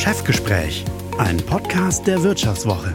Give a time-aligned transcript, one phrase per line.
[0.00, 0.82] Chefgespräch,
[1.18, 2.90] ein Podcast der Wirtschaftswoche.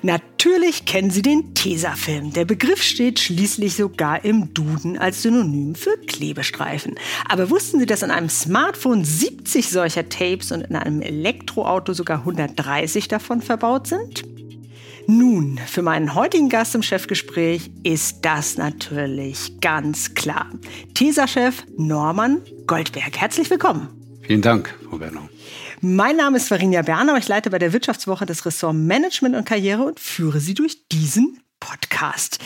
[0.00, 2.32] Natürlich kennen Sie den Tesafilm.
[2.32, 6.94] Der Begriff steht schließlich sogar im Duden als Synonym für Klebestreifen.
[7.28, 12.20] Aber wussten Sie, dass an einem Smartphone 70 solcher Tapes und in einem Elektroauto sogar
[12.20, 14.24] 130 davon verbaut sind?
[15.10, 20.50] Nun, für meinen heutigen Gast im Chefgespräch ist das natürlich ganz klar.
[20.92, 23.16] TESA-Chef Norman Goldberg.
[23.16, 23.88] Herzlich willkommen.
[24.20, 25.26] Vielen Dank, Frau Bernau.
[25.80, 27.16] Mein Name ist Varinia Berner.
[27.16, 31.40] Ich leite bei der Wirtschaftswoche das Ressort Management und Karriere und führe Sie durch diesen
[31.58, 32.38] Podcast.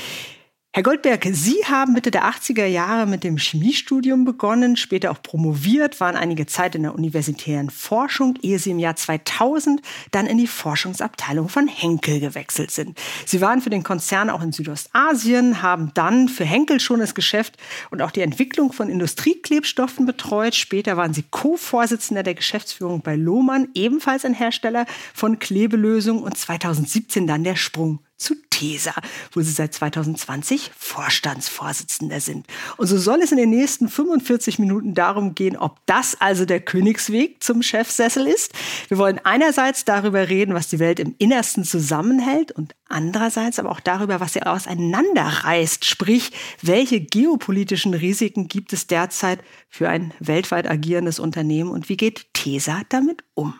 [0.74, 6.00] Herr Goldberg, Sie haben Mitte der 80er Jahre mit dem Chemiestudium begonnen, später auch promoviert,
[6.00, 10.46] waren einige Zeit in der universitären Forschung, ehe Sie im Jahr 2000 dann in die
[10.46, 12.98] Forschungsabteilung von Henkel gewechselt sind.
[13.26, 17.58] Sie waren für den Konzern auch in Südostasien, haben dann für Henkel schon das Geschäft
[17.90, 20.54] und auch die Entwicklung von Industrieklebstoffen betreut.
[20.54, 27.26] Später waren Sie Co-Vorsitzender der Geschäftsführung bei Lohmann, ebenfalls ein Hersteller von Klebelösungen und 2017
[27.26, 28.94] dann der Sprung zu TESA,
[29.32, 32.46] wo sie seit 2020 Vorstandsvorsitzender sind.
[32.76, 36.60] Und so soll es in den nächsten 45 Minuten darum gehen, ob das also der
[36.60, 38.52] Königsweg zum Chefsessel ist.
[38.88, 43.80] Wir wollen einerseits darüber reden, was die Welt im Innersten zusammenhält und andererseits aber auch
[43.80, 51.18] darüber, was sie auseinanderreißt, sprich, welche geopolitischen Risiken gibt es derzeit für ein weltweit agierendes
[51.18, 53.54] Unternehmen und wie geht TESA damit um?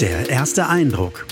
[0.00, 1.26] Der erste Eindruck.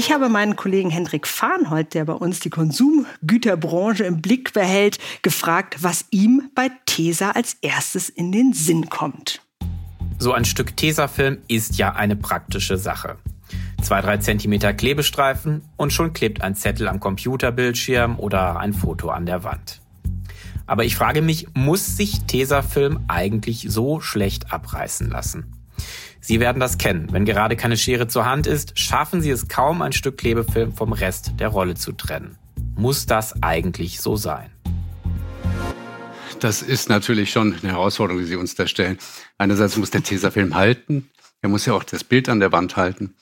[0.00, 5.82] Ich habe meinen Kollegen Hendrik Farnhold, der bei uns die Konsumgüterbranche im Blick behält, gefragt,
[5.82, 9.42] was ihm bei Tesa als erstes in den Sinn kommt.
[10.16, 13.18] So ein Stück Tesafilm ist ja eine praktische Sache.
[13.82, 19.26] Zwei, drei Zentimeter Klebestreifen und schon klebt ein Zettel am Computerbildschirm oder ein Foto an
[19.26, 19.82] der Wand.
[20.66, 25.59] Aber ich frage mich, muss sich Tesafilm eigentlich so schlecht abreißen lassen?
[26.20, 27.08] Sie werden das kennen.
[27.10, 30.92] Wenn gerade keine Schere zur Hand ist, schaffen Sie es kaum, ein Stück Klebefilm vom
[30.92, 32.36] Rest der Rolle zu trennen.
[32.76, 34.50] Muss das eigentlich so sein?
[36.40, 38.98] Das ist natürlich schon eine Herausforderung, die Sie uns da stellen.
[39.38, 41.10] Einerseits muss der Tesafilm halten.
[41.42, 43.14] Er muss ja auch das Bild an der Wand halten.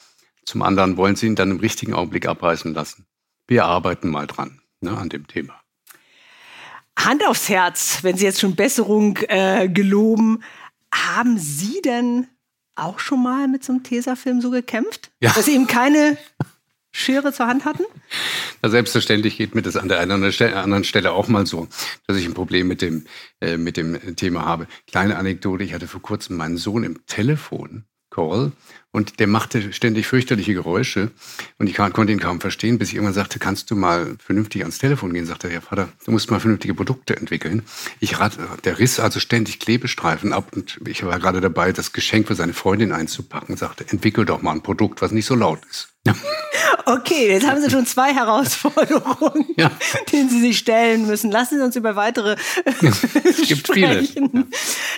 [0.45, 3.07] Zum anderen wollen Sie ihn dann im richtigen Augenblick abreißen lassen.
[3.47, 5.61] Wir arbeiten mal dran, ne, an dem Thema.
[6.99, 10.43] Hand aufs Herz, wenn Sie jetzt schon Besserung äh, geloben,
[10.93, 12.27] haben Sie denn
[12.79, 15.11] auch schon mal mit so einem Tesafilm so gekämpft?
[15.21, 15.33] Ja.
[15.33, 16.17] Dass Sie eben keine
[16.91, 17.85] Schere zur Hand hatten?
[18.63, 21.69] Na, selbstverständlich geht mir das an der einen oder anderen Stelle auch mal so,
[22.07, 23.05] dass ich ein Problem mit dem,
[23.41, 24.67] äh, mit dem Thema habe.
[24.87, 28.53] Kleine Anekdote, ich hatte vor kurzem meinen Sohn im Telefon Call
[28.91, 31.11] und der machte ständig fürchterliche Geräusche
[31.59, 34.79] und ich konnte ihn kaum verstehen, bis ich irgendwann sagte, kannst du mal vernünftig ans
[34.79, 35.27] Telefon gehen?
[35.27, 37.63] Sagte er, ja Vater, du musst mal vernünftige Produkte entwickeln.
[38.01, 42.29] Ich rat, der riss also ständig Klebestreifen ab und ich war gerade dabei, das Geschenk
[42.29, 45.89] für seine Freundin einzupacken sagte, entwickel doch mal ein Produkt, was nicht so laut ist.
[46.85, 49.71] Okay, jetzt haben Sie schon zwei Herausforderungen, ja.
[50.13, 51.31] denen Sie sich stellen müssen.
[51.31, 54.31] Lassen Sie uns über weitere es gibt sprechen.
[54.31, 54.47] viele.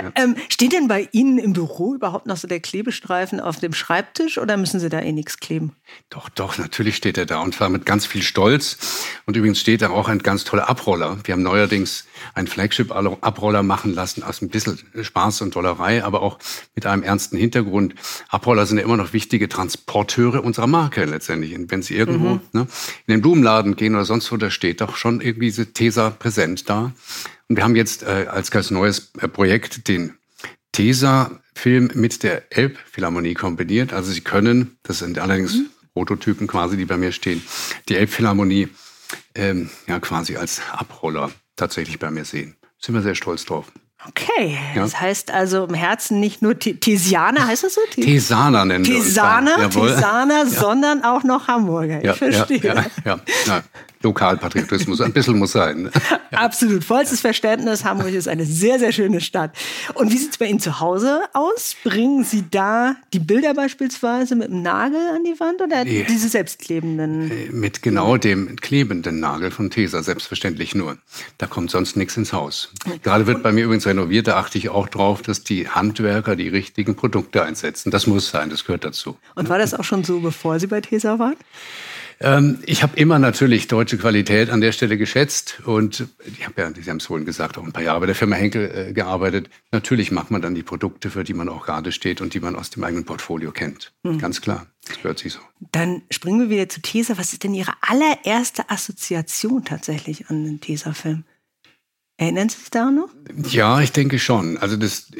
[0.00, 0.12] Ja.
[0.14, 4.36] Ähm, steht denn bei Ihnen im Büro überhaupt noch so der Klebestreifen auf dem Schreibtisch
[4.36, 5.72] oder müssen Sie da eh nichts kleben?
[6.10, 8.76] Doch, doch, natürlich steht er da und zwar mit ganz viel Stolz.
[9.24, 11.16] Und übrigens steht da auch ein ganz toller Abroller.
[11.24, 12.04] Wir haben neuerdings
[12.34, 16.38] einen Flagship-Abroller machen lassen aus ein bisschen Spaß und Dollerei, aber auch
[16.74, 17.94] mit einem ernsten Hintergrund.
[18.28, 21.54] Abroller sind ja immer noch wichtige Transporteure unserer Marke letztendlich.
[21.54, 22.40] Und wenn Sie irgendwo mhm.
[22.52, 22.66] ne,
[23.06, 26.68] in den Blumenladen gehen oder sonst wo, da steht doch schon irgendwie diese Tesa präsent
[26.68, 26.92] da.
[27.48, 30.18] Und wir haben jetzt äh, als ganz neues äh, Projekt den
[31.54, 33.92] Tesa-Film mit der Elbphilharmonie kombiniert.
[33.92, 35.70] Also Sie können, das sind allerdings mhm.
[35.94, 37.42] Prototypen quasi, die bei mir stehen,
[37.88, 38.68] die Elbphilharmonie
[39.34, 42.56] ähm, ja quasi als Abroller tatsächlich bei mir sehen.
[42.78, 43.72] Sind wir sehr stolz drauf.
[44.08, 44.80] Okay, ja.
[44.80, 47.82] das heißt also im Herzen nicht nur Tesianer, heißt das so?
[47.90, 50.46] Tesaner nennen Tesaner, wir uns Tesaner, ja.
[50.46, 51.98] sondern auch noch Hamburger.
[51.98, 52.86] Ich ja, verstehe.
[53.04, 53.20] Ja.
[54.02, 55.82] Lokalpatriotismus, ein bisschen muss sein.
[55.82, 55.90] Ne?
[56.30, 57.84] Absolut, vollstes Verständnis.
[57.84, 59.54] Hamburg ist eine sehr, sehr schöne Stadt.
[59.94, 61.76] Und wie sieht es bei Ihnen zu Hause aus?
[61.84, 66.06] Bringen Sie da die Bilder beispielsweise mit dem Nagel an die Wand oder nee.
[66.08, 67.30] diese selbstklebenden?
[67.30, 70.96] Äh, mit genau dem klebenden Nagel von Tesa, selbstverständlich nur.
[71.36, 72.72] Da kommt sonst nichts ins Haus.
[73.02, 76.48] Gerade wird bei mir übrigens renoviert, da achte ich auch drauf, dass die Handwerker die
[76.48, 77.90] richtigen Produkte einsetzen.
[77.90, 79.18] Das muss sein, das gehört dazu.
[79.34, 81.36] Und war das auch schon so, bevor Sie bei Tesa waren?
[82.22, 86.70] Ähm, ich habe immer natürlich deutsche Qualität an der Stelle geschätzt und ich habe ja,
[86.74, 89.48] Sie haben es vorhin gesagt, auch ein paar Jahre bei der Firma Henkel äh, gearbeitet.
[89.72, 92.56] Natürlich macht man dann die Produkte, für die man auch gerade steht und die man
[92.56, 93.92] aus dem eigenen Portfolio kennt.
[94.02, 94.18] Mhm.
[94.18, 95.40] Ganz klar, das gehört sich so.
[95.72, 97.16] Dann springen wir wieder zu Tesa.
[97.16, 101.24] Was ist denn Ihre allererste Assoziation tatsächlich an den Tesa-Film?
[102.18, 103.08] Erinnern Sie sich da noch?
[103.48, 104.58] Ja, ich denke schon.
[104.58, 105.10] Also das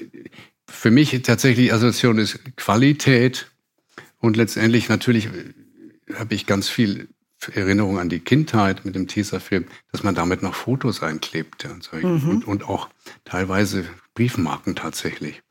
[0.68, 3.50] für mich tatsächlich Assoziation ist Qualität
[4.18, 5.30] und letztendlich natürlich
[6.18, 7.08] habe ich ganz viel
[7.54, 11.96] Erinnerung an die Kindheit mit dem Tesafilm, dass man damit noch Fotos einklebte und, so.
[11.96, 12.28] mhm.
[12.28, 12.88] und, und auch
[13.24, 15.42] teilweise Briefmarken tatsächlich.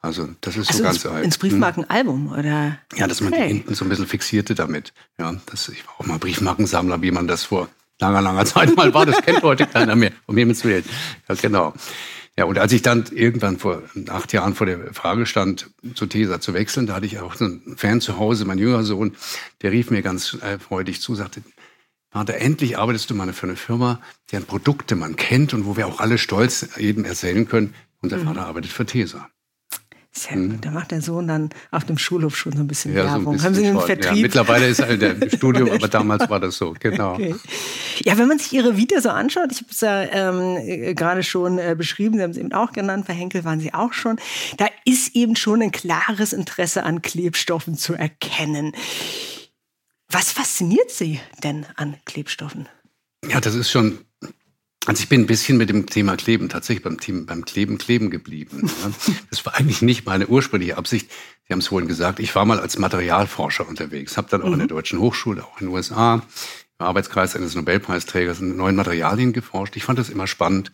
[0.00, 1.24] Also das ist also so ganz ins, alt.
[1.24, 2.78] Ins Briefmarkenalbum oder?
[2.96, 3.48] Ja, dass man okay.
[3.48, 4.92] die hinten so ein bisschen fixierte damit.
[5.18, 7.68] Ja, das, ich war auch mal Briefmarkensammler, wie man das vor
[8.00, 9.06] langer, langer Zeit mal war.
[9.06, 10.84] Das kennt heute keiner mehr, um Himmels Willen.
[11.28, 11.74] Ja, genau.
[12.38, 16.40] Ja, und als ich dann irgendwann vor acht Jahren vor der Frage stand, zu TESA
[16.40, 19.16] zu wechseln, da hatte ich auch so einen Fan zu Hause, mein jüngerer Sohn,
[19.62, 21.42] der rief mir ganz äh, freudig zu, sagte,
[22.10, 24.00] Vater, endlich arbeitest du mal für eine Firma,
[24.32, 28.24] deren Produkte man kennt und wo wir auch alle stolz jedem erzählen können, unser mhm.
[28.24, 29.28] Vater arbeitet für TESA.
[30.16, 30.52] Sehr gut.
[30.52, 30.60] Hm.
[30.62, 33.24] Da macht der Sohn dann auf dem Schulhof schon so ein bisschen ja, Werbung.
[33.24, 34.16] So ein bisschen Haben Sie einen Vertrieb?
[34.16, 37.14] Ja, mittlerweile ist er im Studium, aber damals war das so, genau.
[37.14, 37.34] Okay.
[37.98, 41.22] Ja, wenn man sich Ihre Vita so anschaut, ich habe es ja ähm, äh, gerade
[41.22, 44.18] schon äh, beschrieben, Sie haben es eben auch genannt, bei Henkel waren Sie auch schon,
[44.56, 48.72] da ist eben schon ein klares Interesse an Klebstoffen zu erkennen.
[50.08, 52.68] Was fasziniert Sie denn an Klebstoffen?
[53.28, 53.98] Ja, das ist schon
[54.86, 58.10] also ich bin ein bisschen mit dem Thema Kleben tatsächlich beim, Team, beim Kleben kleben
[58.10, 58.70] geblieben.
[59.30, 61.10] Das war eigentlich nicht meine ursprüngliche Absicht.
[61.46, 64.52] Sie haben es vorhin gesagt, ich war mal als Materialforscher unterwegs, habe dann auch mhm.
[64.54, 64.70] an der mhm.
[64.70, 66.22] Deutschen Hochschule, auch in den USA,
[66.78, 69.76] im Arbeitskreis eines Nobelpreisträgers in neuen Materialien geforscht.
[69.76, 70.72] Ich fand das immer spannend.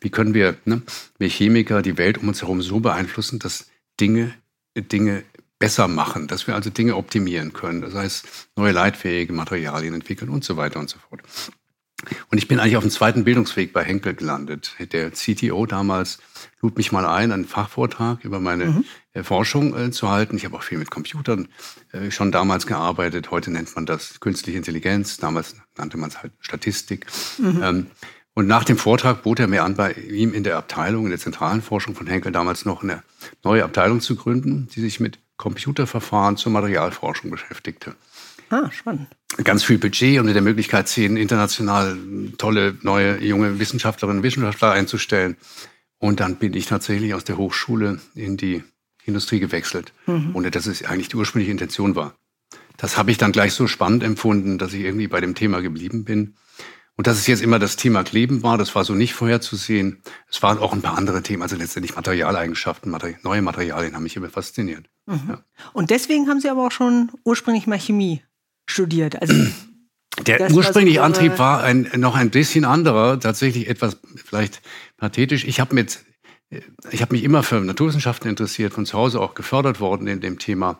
[0.00, 0.82] Wie können wir, ne,
[1.18, 3.66] wir Chemiker, die Welt um uns herum so beeinflussen, dass
[4.00, 4.34] Dinge,
[4.76, 5.24] Dinge
[5.58, 7.82] besser machen, dass wir also Dinge optimieren können.
[7.82, 11.22] Das heißt, neue leitfähige Materialien entwickeln und so weiter und so fort.
[12.30, 14.74] Und ich bin eigentlich auf dem zweiten Bildungsweg bei Henkel gelandet.
[14.92, 16.18] Der CTO damals
[16.60, 18.84] lud mich mal ein, einen Fachvortrag über meine mhm.
[19.14, 20.36] Äh, Forschung äh, zu halten.
[20.36, 21.48] Ich habe auch viel mit Computern
[21.92, 23.30] äh, schon damals gearbeitet.
[23.30, 25.18] Heute nennt man das künstliche Intelligenz.
[25.18, 27.06] Damals nannte man es halt Statistik.
[27.38, 27.60] Mhm.
[27.62, 27.86] Ähm,
[28.34, 31.18] und nach dem Vortrag bot er mir an, bei ihm in der Abteilung, in der
[31.18, 33.02] zentralen Forschung von Henkel damals noch eine
[33.44, 37.94] neue Abteilung zu gründen, die sich mit Computerverfahren zur Materialforschung beschäftigte.
[38.52, 39.08] Ah, spannend
[39.42, 41.96] ganz viel Budget und mit der Möglichkeit, zehn international
[42.38, 45.36] tolle, neue, junge Wissenschaftlerinnen und Wissenschaftler einzustellen.
[45.98, 48.62] Und dann bin ich tatsächlich aus der Hochschule in die
[49.04, 50.30] Industrie gewechselt, mhm.
[50.34, 52.14] ohne dass es eigentlich die ursprüngliche Intention war.
[52.76, 56.04] Das habe ich dann gleich so spannend empfunden, dass ich irgendwie bei dem Thema geblieben
[56.04, 56.34] bin.
[56.94, 60.02] Und dass es jetzt immer das Thema Kleben war, das war so nicht vorherzusehen.
[60.28, 64.16] Es waren auch ein paar andere Themen, also letztendlich Materialeigenschaften, Materi neue Materialien haben mich
[64.16, 64.90] immer fasziniert.
[65.06, 65.22] Mhm.
[65.28, 65.44] Ja.
[65.72, 68.22] Und deswegen haben Sie aber auch schon ursprünglich mal Chemie
[68.66, 69.20] studiert.
[69.20, 69.34] Also
[70.26, 74.60] der das, ursprüngliche Antrieb war ein, noch ein bisschen anderer, tatsächlich etwas vielleicht
[74.96, 75.44] pathetisch.
[75.44, 76.00] Ich habe mit
[76.90, 80.38] ich habe mich immer für Naturwissenschaften interessiert, von zu Hause auch gefördert worden in dem
[80.38, 80.78] Thema.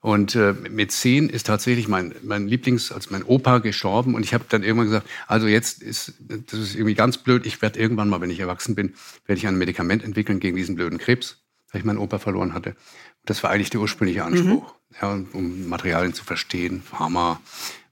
[0.00, 4.16] Und äh, mit zehn ist tatsächlich mein, mein Lieblings, als mein Opa gestorben.
[4.16, 7.46] Und ich habe dann irgendwann gesagt, also jetzt ist, das ist irgendwie ganz blöd.
[7.46, 8.94] Ich werde irgendwann mal, wenn ich erwachsen bin,
[9.26, 12.74] werde ich ein Medikament entwickeln gegen diesen blöden Krebs, weil ich meinen Opa verloren hatte.
[13.24, 14.96] Das war eigentlich der ursprüngliche Anspruch, mhm.
[15.00, 17.40] ja, um Materialien zu verstehen, Pharma.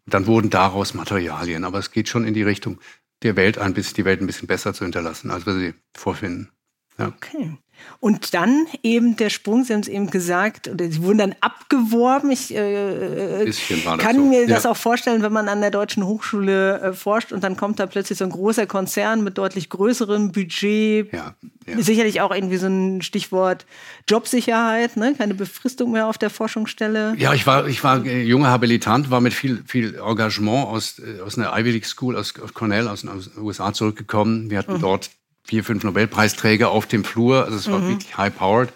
[0.06, 1.65] Dann wurden daraus Materialien.
[1.65, 2.81] Aber es geht schon in die Richtung,
[3.23, 6.50] der Welt ein bisschen, die Welt ein bisschen besser zu hinterlassen, als wir sie vorfinden.
[6.99, 7.09] Ja.
[7.09, 7.56] Okay.
[8.00, 12.31] Und dann eben der Sprung, Sie haben es eben gesagt, oder Sie wurden dann abgeworben.
[12.31, 13.53] Ich äh, äh
[13.99, 14.23] kann so.
[14.23, 17.79] mir das auch vorstellen, wenn man an der Deutschen Hochschule äh, forscht und dann kommt
[17.79, 21.12] da plötzlich so ein großer Konzern mit deutlich größerem Budget.
[21.12, 21.35] Ja,
[21.67, 21.82] ja.
[21.82, 23.67] Sicherlich auch irgendwie so ein Stichwort
[24.08, 25.15] Jobsicherheit, ne?
[25.17, 27.15] keine Befristung mehr auf der Forschungsstelle.
[27.19, 31.20] Ja, ich war, ich war äh, junger Habilitant, war mit viel, viel Engagement aus, äh,
[31.20, 34.51] aus einer Ivy League School aus Cornell, aus den USA zurückgekommen.
[34.51, 34.81] Wir hatten mhm.
[34.81, 35.10] dort
[35.51, 37.45] vier, fünf Nobelpreisträger auf dem Flur.
[37.45, 37.89] Also es war mhm.
[37.89, 38.73] wirklich high-powered.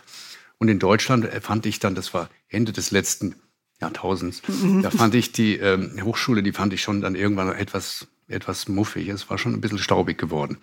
[0.59, 3.37] Und in Deutschland fand ich dann, das war Ende des letzten
[3.81, 4.83] Jahrtausends, mhm.
[4.83, 9.09] da fand ich die ähm, Hochschule, die fand ich schon dann irgendwann etwas, etwas muffig.
[9.09, 10.59] Es war schon ein bisschen staubig geworden.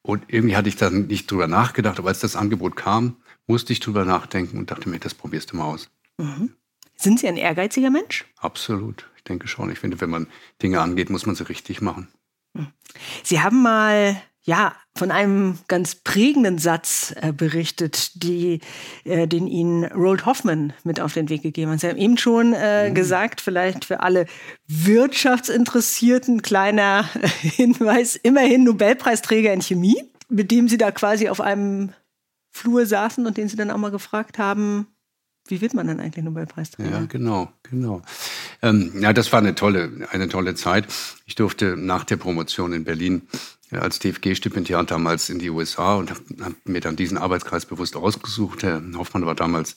[0.00, 3.16] Und irgendwie hatte ich dann nicht drüber nachgedacht, aber als das Angebot kam,
[3.46, 5.90] musste ich drüber nachdenken und dachte mir, das probierst du mal aus.
[6.16, 6.54] Mhm.
[6.96, 8.24] Sind Sie ein ehrgeiziger Mensch?
[8.38, 9.06] Absolut.
[9.18, 9.70] Ich denke schon.
[9.70, 10.28] Ich finde, wenn man
[10.62, 12.08] Dinge angeht, muss man sie richtig machen.
[12.54, 12.68] Mhm.
[13.22, 18.60] Sie haben mal ja, von einem ganz prägenden Satz äh, berichtet, die,
[19.04, 21.80] äh, den Ihnen Roald Hoffman mit auf den Weg gegeben hat.
[21.80, 22.94] Sie haben eben schon äh, mhm.
[22.94, 24.26] gesagt, vielleicht für alle
[24.66, 27.08] Wirtschaftsinteressierten, kleiner
[27.40, 31.92] Hinweis, immerhin Nobelpreisträger in Chemie, mit dem Sie da quasi auf einem
[32.50, 34.88] Flur saßen und den Sie dann auch mal gefragt haben,
[35.46, 36.90] wie wird man denn eigentlich Nobelpreisträger?
[36.90, 38.02] Ja, genau, genau.
[38.60, 40.86] Ähm, ja, das war eine tolle, eine tolle Zeit.
[41.26, 43.22] Ich durfte nach der Promotion in Berlin
[43.80, 48.62] als DFG-Stipendiat damals in die USA und habe hab mir dann diesen Arbeitskreis bewusst ausgesucht.
[48.62, 49.76] Herr Hoffmann war damals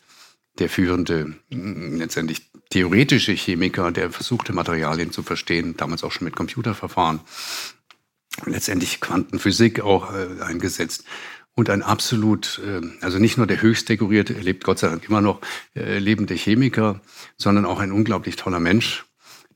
[0.60, 6.36] der führende, mm, letztendlich theoretische Chemiker, der versuchte, Materialien zu verstehen, damals auch schon mit
[6.36, 7.22] Computerverfahren.
[8.46, 11.06] letztendlich Quantenphysik auch äh, eingesetzt.
[11.56, 15.08] Und ein absolut, äh, also nicht nur der höchst dekorierte, er lebt Gott sei Dank
[15.08, 15.40] immer noch,
[15.74, 17.00] äh, lebende Chemiker,
[17.38, 19.06] sondern auch ein unglaublich toller Mensch,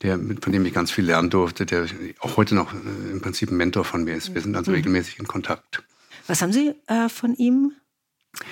[0.02, 1.88] der, von dem ich ganz viel lernen durfte, der
[2.20, 4.34] auch heute noch äh, im Prinzip ein Mentor von mir ist.
[4.34, 4.76] Wir sind also mhm.
[4.76, 5.84] regelmäßig in Kontakt.
[6.28, 7.74] Was haben Sie äh, von ihm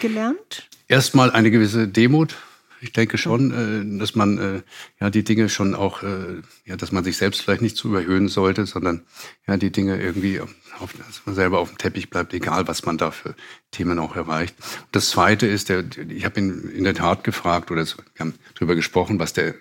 [0.01, 0.69] gelernt?
[0.87, 2.35] Erstmal eine gewisse Demut,
[2.79, 4.61] ich denke schon, äh, dass man äh,
[4.99, 8.27] ja die Dinge schon auch, äh, ja, dass man sich selbst vielleicht nicht zu überhöhen
[8.27, 9.03] sollte, sondern
[9.47, 12.97] ja die Dinge irgendwie, auf, dass man selber auf dem Teppich bleibt, egal was man
[12.97, 13.35] da für
[13.71, 14.55] Themen auch erreicht.
[14.59, 18.35] Und das Zweite ist, der, ich habe ihn in der Tat gefragt oder wir haben
[18.55, 19.55] darüber gesprochen, was der,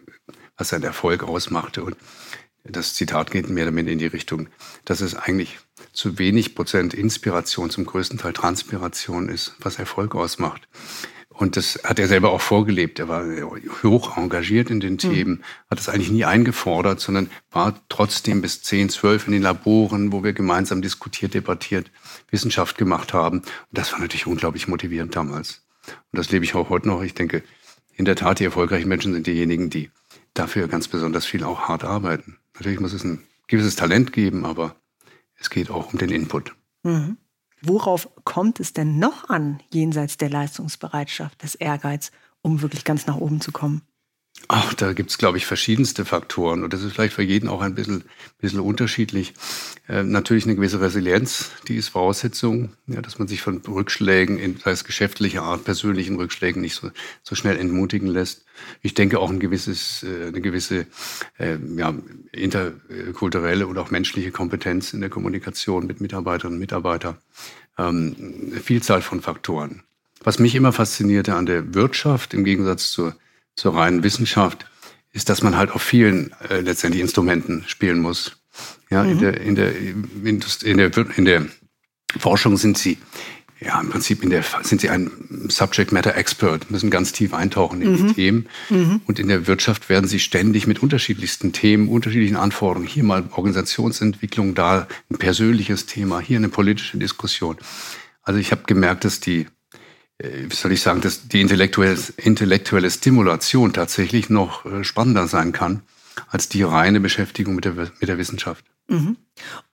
[0.56, 1.96] was sein Erfolg ausmachte und
[2.68, 4.48] das Zitat geht mehr damit in die Richtung,
[4.84, 5.58] dass es eigentlich
[5.92, 10.68] zu wenig Prozent Inspiration, zum größten Teil Transpiration ist, was Erfolg ausmacht.
[11.28, 12.98] Und das hat er selber auch vorgelebt.
[12.98, 13.24] Er war
[13.82, 14.98] hoch engagiert in den mhm.
[14.98, 20.12] Themen, hat es eigentlich nie eingefordert, sondern war trotzdem bis 10, 12 in den Laboren,
[20.12, 21.90] wo wir gemeinsam diskutiert, debattiert,
[22.30, 23.40] Wissenschaft gemacht haben.
[23.40, 25.66] Und das war natürlich unglaublich motivierend damals.
[25.86, 27.02] Und das lebe ich auch heute noch.
[27.02, 27.42] Ich denke,
[27.94, 29.90] in der Tat, die erfolgreichen Menschen sind diejenigen, die
[30.38, 32.38] dafür ganz besonders viel auch hart arbeiten.
[32.54, 34.76] Natürlich muss es ein gewisses Talent geben, aber
[35.36, 36.54] es geht auch um den Input.
[36.82, 37.16] Mhm.
[37.62, 42.10] Worauf kommt es denn noch an, jenseits der Leistungsbereitschaft, des Ehrgeiz,
[42.42, 43.82] um wirklich ganz nach oben zu kommen?
[44.48, 46.62] Ach, da gibt es, glaube ich, verschiedenste Faktoren.
[46.62, 48.04] Und das ist vielleicht für jeden auch ein bisschen,
[48.38, 49.34] bisschen unterschiedlich.
[49.88, 54.56] Äh, natürlich eine gewisse Resilienz, die ist Voraussetzung, ja, dass man sich von Rückschlägen, in,
[54.56, 56.90] sei es geschäftlicher Art, persönlichen Rückschlägen, nicht so,
[57.24, 58.44] so schnell entmutigen lässt.
[58.82, 60.86] Ich denke auch ein gewisses, äh, eine gewisse
[61.38, 61.94] äh, ja,
[62.30, 67.16] interkulturelle und auch menschliche Kompetenz in der Kommunikation mit Mitarbeiterinnen und Mitarbeitern.
[67.78, 68.14] Ähm,
[68.52, 69.82] eine Vielzahl von Faktoren.
[70.22, 73.16] Was mich immer faszinierte an der Wirtschaft, im Gegensatz zur
[73.56, 74.66] zur reinen Wissenschaft,
[75.12, 78.36] ist, dass man halt auf vielen äh, letztendlich Instrumenten spielen muss.
[78.90, 79.10] Ja, mhm.
[79.10, 81.46] in, der, in, der, in, der, in der
[82.18, 82.98] Forschung sind sie
[83.60, 85.10] ja, im Prinzip in der, sind sie ein
[85.48, 88.08] Subject Matter Expert, müssen ganz tief eintauchen in mhm.
[88.08, 88.48] die Themen.
[88.68, 89.00] Mhm.
[89.06, 94.54] Und in der Wirtschaft werden sie ständig mit unterschiedlichsten Themen, unterschiedlichen Anforderungen, hier mal Organisationsentwicklung,
[94.54, 97.56] da ein persönliches Thema, hier eine politische Diskussion.
[98.22, 99.46] Also ich habe gemerkt, dass die
[100.18, 105.82] wie soll ich sagen, dass die intellektuelle, intellektuelle Stimulation tatsächlich noch äh, spannender sein kann
[106.28, 108.64] als die reine Beschäftigung mit der, mit der Wissenschaft.
[108.88, 109.16] Mhm.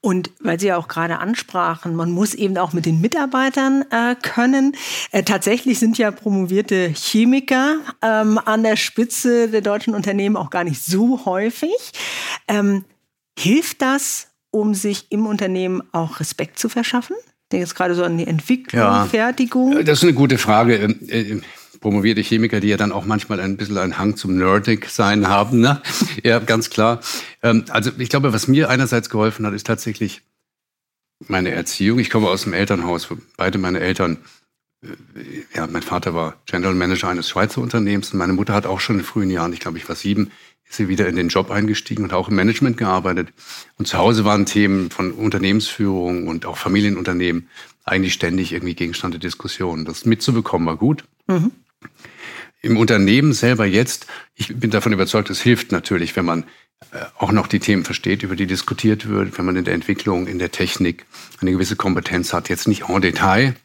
[0.01, 4.15] Und weil Sie ja auch gerade ansprachen, man muss eben auch mit den Mitarbeitern äh,
[4.21, 4.75] können.
[5.11, 10.63] Äh, tatsächlich sind ja promovierte Chemiker ähm, an der Spitze der deutschen Unternehmen auch gar
[10.63, 11.77] nicht so häufig.
[12.47, 12.85] Ähm,
[13.37, 17.15] hilft das, um sich im Unternehmen auch Respekt zu verschaffen?
[17.53, 19.85] Denke jetzt gerade so an die Entwicklung, ja, Fertigung.
[19.85, 20.75] Das ist eine gute Frage.
[20.75, 21.41] Ähm, äh,
[21.79, 25.59] promovierte Chemiker, die ja dann auch manchmal ein bisschen einen Hang zum Nerdig-Sein haben.
[25.59, 25.81] Ne?
[26.23, 27.01] ja, ganz klar.
[27.41, 30.21] Ähm, also ich glaube, was mir einerseits geholfen hat, ist tatsächlich
[31.27, 31.99] meine Erziehung.
[31.99, 34.17] Ich komme aus dem Elternhaus, wo beide meine Eltern
[34.81, 34.87] äh,
[35.53, 38.99] ja, mein Vater war General Manager eines Schweizer Unternehmens und meine Mutter hat auch schon
[38.99, 40.31] in frühen Jahren, ich glaube, ich war sieben,
[40.73, 43.27] ist sie wieder in den Job eingestiegen und auch im Management gearbeitet.
[43.77, 47.47] Und zu Hause waren Themen von Unternehmensführung und auch Familienunternehmen
[47.83, 49.85] eigentlich ständig irgendwie Gegenstand der Diskussion.
[49.85, 51.03] Das mitzubekommen war gut.
[51.27, 51.51] Mhm.
[52.63, 56.43] Im Unternehmen selber jetzt, ich bin davon überzeugt, es hilft natürlich, wenn man
[57.17, 60.39] auch noch die Themen versteht, über die diskutiert wird, wenn man in der Entwicklung, in
[60.39, 61.05] der Technik
[61.41, 63.55] eine gewisse Kompetenz hat, jetzt nicht en Detail,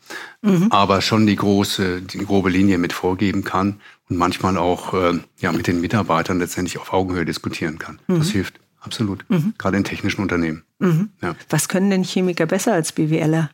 [0.43, 0.69] mhm.
[0.71, 5.53] aber schon die große, die grobe Linie mit vorgeben kann und manchmal auch äh, ja,
[5.53, 7.99] mit den Mitarbeitern letztendlich auf Augenhöhe diskutieren kann.
[8.07, 8.19] Mhm.
[8.19, 8.61] Das hilft.
[8.81, 9.25] Absolut.
[9.29, 9.55] Mhm.
[9.59, 10.63] Gerade in technischen Unternehmen.
[10.79, 11.11] Mhm.
[11.21, 11.35] Ja.
[11.49, 13.51] Was können denn Chemiker besser als BWLer?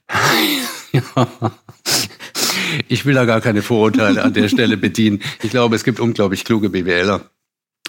[0.93, 1.03] ja.
[2.89, 5.21] Ich will da gar keine Vorurteile an der Stelle bedienen.
[5.43, 7.31] Ich glaube, es gibt unglaublich kluge BWLer,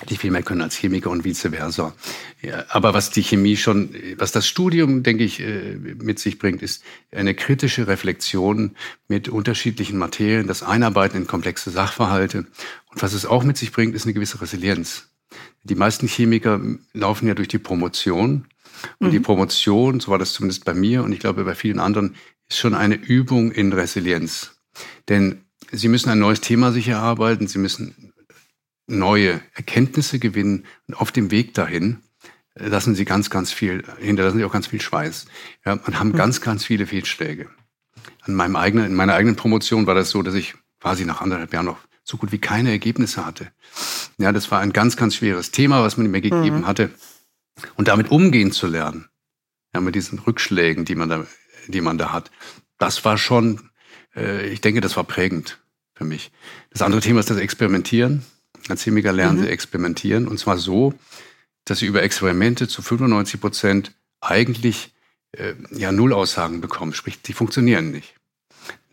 [0.09, 1.93] die viel mehr können als Chemiker und vice versa.
[2.41, 6.61] Ja, aber was die Chemie schon, was das Studium, denke ich, äh, mit sich bringt,
[6.61, 8.75] ist eine kritische Reflexion
[9.07, 12.39] mit unterschiedlichen Materien, das Einarbeiten in komplexe Sachverhalte.
[12.39, 15.09] Und was es auch mit sich bringt, ist eine gewisse Resilienz.
[15.63, 16.61] Die meisten Chemiker
[16.93, 18.45] laufen ja durch die Promotion.
[18.99, 19.11] Und mhm.
[19.11, 22.15] die Promotion, so war das zumindest bei mir und ich glaube bei vielen anderen,
[22.49, 24.57] ist schon eine Übung in Resilienz.
[25.09, 28.13] Denn sie müssen ein neues Thema sich erarbeiten, sie müssen
[28.87, 32.01] neue Erkenntnisse gewinnen und auf dem Weg dahin
[32.57, 35.25] lassen sie ganz, ganz viel, hinterlassen sie auch ganz viel Schweiß.
[35.65, 36.15] Ja, und haben mhm.
[36.15, 37.49] ganz, ganz viele Fehlschläge.
[38.21, 41.53] An meinem eigenen, in meiner eigenen Promotion war das so, dass ich quasi nach anderthalb
[41.53, 43.51] Jahren noch so gut wie keine Ergebnisse hatte.
[44.17, 46.67] Ja, das war ein ganz, ganz schweres Thema, was man mir gegeben mhm.
[46.67, 46.91] hatte.
[47.75, 49.09] Und damit umgehen zu lernen,
[49.73, 51.25] ja, mit diesen Rückschlägen, die man da,
[51.67, 52.31] die man da hat,
[52.77, 53.69] das war schon,
[54.15, 55.59] äh, ich denke, das war prägend
[55.93, 56.31] für mich.
[56.69, 58.23] Das andere Thema ist das Experimentieren.
[58.69, 59.43] Als Chemiker lernen mhm.
[59.43, 60.93] sie experimentieren und zwar so,
[61.65, 64.93] dass sie über Experimente zu 95 Prozent eigentlich
[65.31, 68.15] äh, ja, Nullaussagen bekommen, sprich, die funktionieren nicht.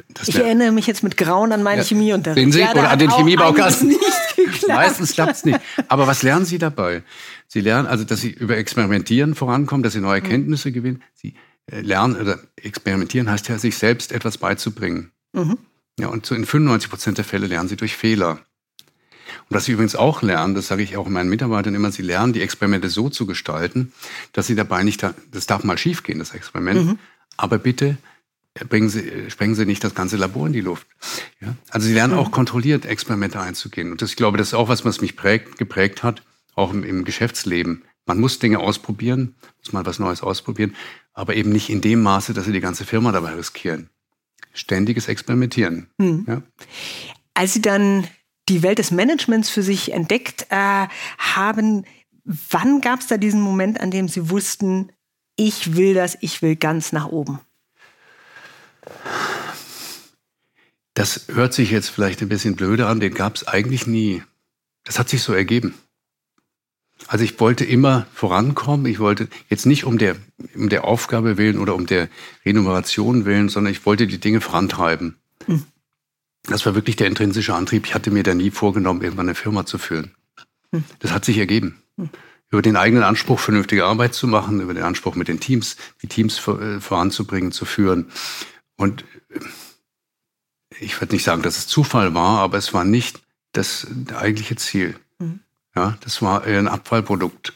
[0.08, 2.38] Das ich erinnere mich jetzt mit Grauen an meinen ja, Chemieunterricht.
[2.38, 2.60] Sehen Sie?
[2.60, 3.96] Ja, Oder an den Chemiebaukasten.
[4.68, 5.60] Meistens klappt es nicht.
[5.88, 7.02] Aber was lernen Sie dabei?
[7.48, 10.72] Sie lernen also, dass Sie über Experimentieren vorankommen, dass Sie neue Erkenntnisse mhm.
[10.74, 11.02] gewinnen.
[11.14, 11.34] Sie
[11.70, 15.12] äh, lernen, oder experimentieren heißt ja, sich selbst etwas beizubringen.
[15.32, 15.58] Mhm.
[15.98, 18.40] Ja, und so in 95 Prozent der Fälle lernen Sie durch Fehler.
[19.52, 22.32] Und was Sie übrigens auch lernen, das sage ich auch meinen Mitarbeitern immer, Sie lernen,
[22.32, 23.92] die Experimente so zu gestalten,
[24.32, 26.98] dass Sie dabei nicht, das darf mal schiefgehen, das Experiment, mhm.
[27.36, 27.98] aber bitte
[28.70, 30.86] bringen Sie, sprengen Sie nicht das ganze Labor in die Luft.
[31.42, 31.54] Ja?
[31.68, 32.20] Also Sie lernen mhm.
[32.20, 33.92] auch kontrolliert Experimente einzugehen.
[33.92, 36.22] Und das, ich glaube, das ist auch was, was mich prägt, geprägt hat,
[36.54, 37.82] auch im, im Geschäftsleben.
[38.06, 40.74] Man muss Dinge ausprobieren, muss mal was Neues ausprobieren,
[41.12, 43.90] aber eben nicht in dem Maße, dass Sie die ganze Firma dabei riskieren.
[44.54, 45.88] Ständiges Experimentieren.
[45.98, 46.24] Mhm.
[46.26, 46.42] Ja?
[47.34, 48.08] Als Sie dann
[48.48, 50.86] die Welt des Managements für sich entdeckt äh,
[51.18, 51.84] haben,
[52.24, 54.92] wann gab es da diesen Moment, an dem Sie wussten,
[55.36, 57.40] ich will das, ich will ganz nach oben?
[60.94, 64.22] Das hört sich jetzt vielleicht ein bisschen blöde an, den gab es eigentlich nie.
[64.84, 65.74] Das hat sich so ergeben.
[67.08, 68.86] Also ich wollte immer vorankommen.
[68.86, 70.16] Ich wollte jetzt nicht um der,
[70.54, 72.08] um der Aufgabe willen oder um der
[72.44, 75.16] Renumeration willen, sondern ich wollte die Dinge vorantreiben.
[75.46, 75.64] Hm.
[76.44, 77.86] Das war wirklich der intrinsische Antrieb.
[77.86, 80.14] Ich hatte mir da nie vorgenommen, irgendwann eine Firma zu führen.
[80.98, 81.82] Das hat sich ergeben.
[82.50, 86.06] Über den eigenen Anspruch, vernünftige Arbeit zu machen, über den Anspruch mit den Teams, die
[86.06, 88.10] Teams äh, voranzubringen, zu führen.
[88.76, 89.40] Und äh,
[90.80, 93.22] ich würde nicht sagen, dass es Zufall war, aber es war nicht
[93.52, 94.96] das eigentliche Ziel.
[95.18, 95.40] Mhm.
[95.74, 97.54] Ja, das war ein Abfallprodukt,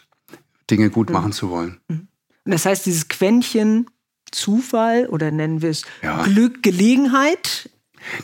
[0.70, 1.14] Dinge gut mhm.
[1.14, 1.80] machen zu wollen.
[1.88, 2.08] Und
[2.44, 3.90] das heißt, dieses Quäntchen
[4.30, 6.22] Zufall oder nennen wir es ja.
[6.24, 7.70] Glück, Gelegenheit.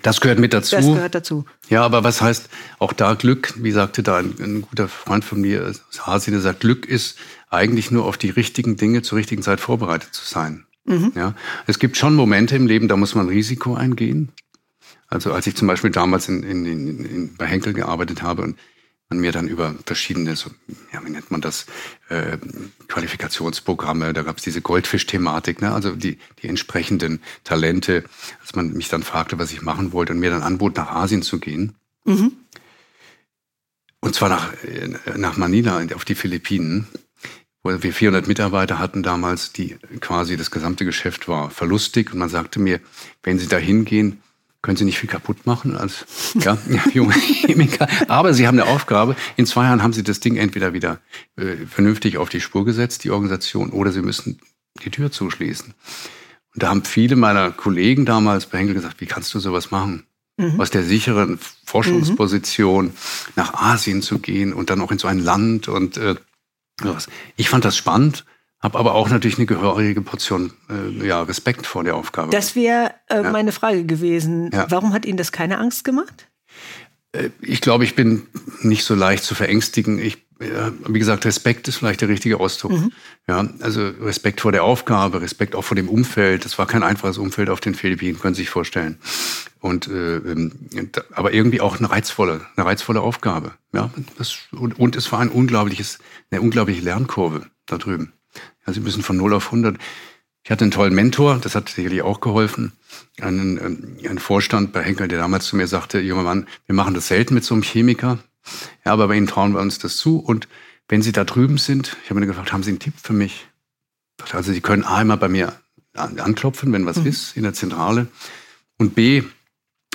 [0.02, 0.76] Das gehört mit dazu.
[0.76, 1.44] Das gehört dazu.
[1.68, 2.48] Ja, aber was heißt
[2.78, 3.54] auch da Glück?
[3.56, 7.18] Wie sagte da ein, ein guter Freund von mir, Hasi, der sagt, Glück ist
[7.50, 10.66] eigentlich nur auf die richtigen Dinge zur richtigen Zeit vorbereitet zu sein.
[10.84, 11.12] Mhm.
[11.14, 11.34] Ja,
[11.66, 14.32] es gibt schon Momente im Leben, da muss man Risiko eingehen.
[15.08, 18.58] Also als ich zum Beispiel damals in, in, in, in, bei Henkel gearbeitet habe und
[19.12, 20.50] man mir dann über verschiedene, so,
[20.92, 21.66] ja, wie nennt man das,
[22.08, 22.38] äh,
[22.88, 25.72] Qualifikationsprogramme, da gab es diese Goldfisch-Thematik, ne?
[25.72, 28.04] also die, die entsprechenden Talente,
[28.40, 31.22] als man mich dann fragte, was ich machen wollte und mir dann anbot, nach Asien
[31.22, 31.74] zu gehen.
[32.04, 32.32] Mhm.
[34.00, 36.88] Und zwar nach, äh, nach Manila, auf die Philippinen
[37.64, 42.12] wo wir 400 Mitarbeiter hatten damals, die quasi das gesamte Geschäft war verlustig.
[42.12, 42.80] Und man sagte mir,
[43.22, 44.20] wenn Sie da hingehen,
[44.62, 46.56] können Sie nicht viel kaputt machen als ja,
[46.94, 47.88] junge Chemiker.
[48.08, 49.16] Aber Sie haben eine Aufgabe.
[49.36, 51.00] In zwei Jahren haben Sie das Ding entweder wieder
[51.36, 54.40] äh, vernünftig auf die Spur gesetzt, die Organisation, oder Sie müssen
[54.84, 55.74] die Tür zuschließen.
[56.54, 60.06] Und da haben viele meiner Kollegen damals bei Henkel gesagt, wie kannst du sowas machen?
[60.36, 60.60] Mhm.
[60.60, 62.92] Aus der sicheren Forschungsposition mhm.
[63.36, 66.14] nach Asien zu gehen und dann auch in so ein Land und äh,
[67.36, 68.24] ich fand das spannend,
[68.62, 72.30] habe aber auch natürlich eine gehörige Portion äh, ja, Respekt vor der Aufgabe.
[72.30, 73.30] Das wäre äh, ja.
[73.30, 74.50] meine Frage gewesen.
[74.52, 74.66] Ja.
[74.70, 76.28] Warum hat Ihnen das keine Angst gemacht?
[77.12, 78.26] Äh, ich glaube, ich bin
[78.60, 79.98] nicht so leicht zu verängstigen.
[79.98, 82.72] Ich, wie gesagt, Respekt ist vielleicht der richtige Ausdruck.
[82.72, 82.92] Mhm.
[83.28, 86.44] Ja, also Respekt vor der Aufgabe, Respekt auch vor dem Umfeld.
[86.44, 88.98] Das war kein einfaches Umfeld auf den Philippinen, können Sie sich vorstellen.
[89.60, 90.52] Und äh, ähm,
[91.12, 93.52] aber irgendwie auch eine reizvolle, eine reizvolle Aufgabe.
[93.72, 95.98] Ja, das, und, und es war ein unglaubliches,
[96.30, 98.12] eine unglaubliche Lernkurve da drüben.
[98.66, 99.76] Ja, Sie müssen von 0 auf 100.
[100.44, 102.72] Ich hatte einen tollen Mentor, das hat sicherlich auch geholfen.
[103.20, 106.94] Einen, ähm, einen Vorstand bei Henkel, der damals zu mir sagte, junger Mann, wir machen
[106.94, 108.18] das selten mit so einem Chemiker.
[108.84, 110.18] Ja, aber bei Ihnen trauen wir uns das zu.
[110.18, 110.48] Und
[110.88, 113.46] wenn Sie da drüben sind, ich habe mir gefragt, haben Sie einen Tipp für mich?
[114.32, 115.52] Also Sie können A immer bei mir
[115.94, 117.06] anklopfen, wenn was mhm.
[117.06, 118.08] ist, in der Zentrale.
[118.78, 119.22] Und B,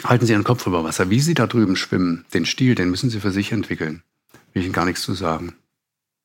[0.03, 1.09] halten Sie Ihren Kopf über Wasser.
[1.09, 4.03] Wie Sie da drüben schwimmen, den Stil, den müssen Sie für sich entwickeln.
[4.53, 5.55] Will ich Ihnen gar nichts zu sagen.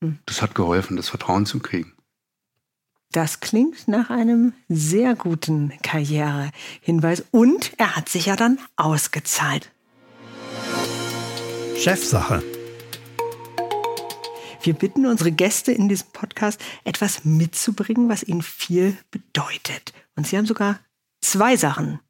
[0.01, 0.19] Mhm.
[0.27, 1.93] Das hat geholfen, das Vertrauen zu kriegen.
[3.13, 9.71] Das klingt nach einem sehr guten Karrierehinweis und er hat sich ja dann ausgezahlt.
[11.77, 12.43] Chefsache.
[14.63, 19.93] Wir bitten unsere Gäste in diesem Podcast, etwas mitzubringen, was ihnen viel bedeutet.
[20.17, 20.81] Und sie haben sogar
[21.21, 22.01] zwei Sachen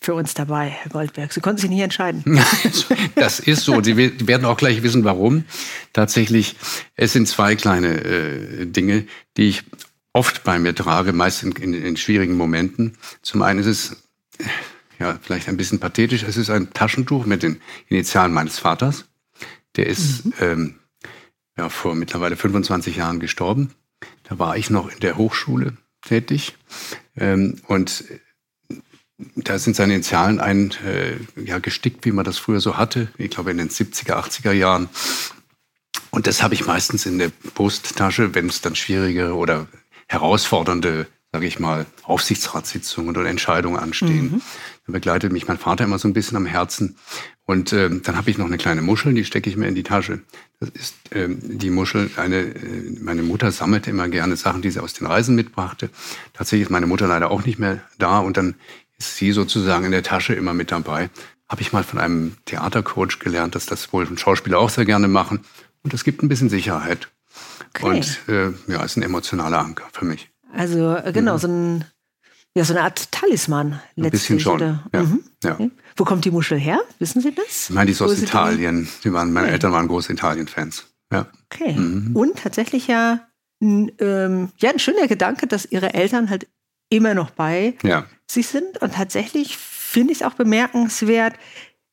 [0.00, 1.34] für uns dabei, Herr Goldberg.
[1.34, 2.22] Sie konnten sich nicht entscheiden.
[3.14, 3.82] das ist so.
[3.82, 5.44] Sie werden auch gleich wissen, warum.
[5.92, 6.56] Tatsächlich,
[6.94, 9.64] es sind zwei kleine äh, Dinge, die ich
[10.16, 12.96] oft bei mir trage, meist in, in, in schwierigen Momenten.
[13.20, 13.96] Zum einen ist es
[14.98, 16.22] ja vielleicht ein bisschen pathetisch.
[16.22, 19.04] Es ist ein Taschentuch mit den Initialen meines Vaters.
[19.76, 20.32] Der ist mhm.
[20.40, 20.74] ähm,
[21.58, 23.72] ja, vor mittlerweile 25 Jahren gestorben.
[24.24, 26.56] Da war ich noch in der Hochschule tätig.
[27.16, 28.04] Ähm, und
[29.34, 33.08] da sind seine Initialen ein, äh, ja, gestickt, wie man das früher so hatte.
[33.18, 34.88] Ich glaube in den 70er, 80er Jahren.
[36.10, 39.68] Und das habe ich meistens in der Brusttasche, wenn es dann schwierigere oder
[40.06, 44.32] herausfordernde sage ich mal, Aufsichtsratssitzungen oder Entscheidungen anstehen.
[44.32, 44.42] Mhm.
[44.86, 46.96] Da begleitet mich mein Vater immer so ein bisschen am Herzen.
[47.44, 49.82] Und äh, dann habe ich noch eine kleine Muschel, die stecke ich mir in die
[49.82, 50.20] Tasche.
[50.60, 54.82] Das ist äh, die Muschel, eine, äh, meine Mutter sammelte immer gerne Sachen, die sie
[54.82, 55.90] aus den Reisen mitbrachte.
[56.32, 58.54] Tatsächlich ist meine Mutter leider auch nicht mehr da und dann
[58.96, 61.10] ist sie sozusagen in der Tasche immer mit dabei.
[61.50, 65.40] Habe ich mal von einem Theatercoach gelernt, dass das wohl Schauspieler auch sehr gerne machen.
[65.82, 67.08] Und das gibt ein bisschen Sicherheit.
[67.80, 67.86] Okay.
[67.86, 70.30] Und äh, ja, ist ein emotionaler Anker für mich.
[70.52, 71.38] Also äh, genau, mhm.
[71.38, 71.84] so, ein,
[72.54, 74.04] ja, so eine Art Talisman letztlich.
[74.04, 74.84] Ein bisschen schon, oder?
[74.92, 75.02] Ja.
[75.02, 75.24] Mhm.
[75.44, 75.52] ja.
[75.54, 75.70] Okay.
[75.96, 76.80] Wo kommt die Muschel her?
[76.98, 77.68] Wissen Sie das?
[77.68, 78.88] Ich meine, die ist aus Italien.
[79.04, 79.54] Die waren, meine okay.
[79.54, 80.86] Eltern waren große Italien-Fans.
[81.12, 81.26] Ja.
[81.50, 81.72] Okay.
[81.72, 82.16] Mhm.
[82.16, 83.26] Und tatsächlich ja,
[83.60, 86.46] ähm, ja, ein schöner Gedanke, dass Ihre Eltern halt
[86.88, 88.06] immer noch bei ja.
[88.30, 88.78] sich sind.
[88.78, 91.34] Und tatsächlich finde ich es auch bemerkenswert,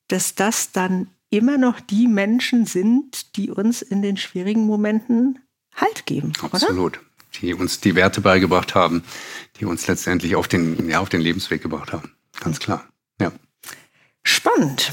[0.08, 5.39] dass das dann immer noch die Menschen sind, die uns in den schwierigen Momenten
[5.75, 6.33] Halt geben.
[6.41, 6.97] Absolut.
[6.97, 7.05] Oder?
[7.41, 9.03] Die uns die Werte beigebracht haben,
[9.59, 12.12] die uns letztendlich auf den, ja, auf den Lebensweg gebracht haben.
[12.39, 12.86] Ganz klar.
[13.19, 13.31] Ja.
[14.23, 14.91] Spannend.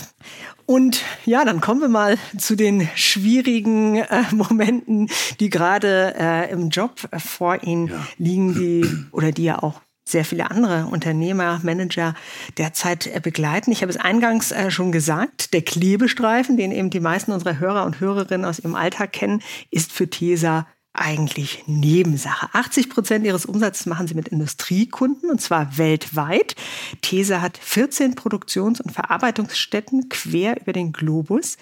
[0.71, 6.71] Und ja, dann kommen wir mal zu den schwierigen äh, Momenten, die gerade äh, im
[6.71, 8.07] Job vor Ihnen ja.
[8.19, 9.81] liegen, die oder die ja auch
[10.11, 12.15] sehr viele andere Unternehmer, Manager
[12.59, 13.73] derzeit äh, begleiten.
[13.73, 17.85] Ich habe es eingangs äh, schon gesagt, der Klebestreifen, den eben die meisten unserer Hörer
[17.85, 22.49] und Hörerinnen aus ihrem Alltag kennen, ist für TESA eigentlich Nebensache.
[22.53, 26.57] 80 Prozent ihres Umsatzes machen sie mit Industriekunden und zwar weltweit.
[27.01, 31.59] TESA hat 14 Produktions- und Verarbeitungsstätten quer über den Globus.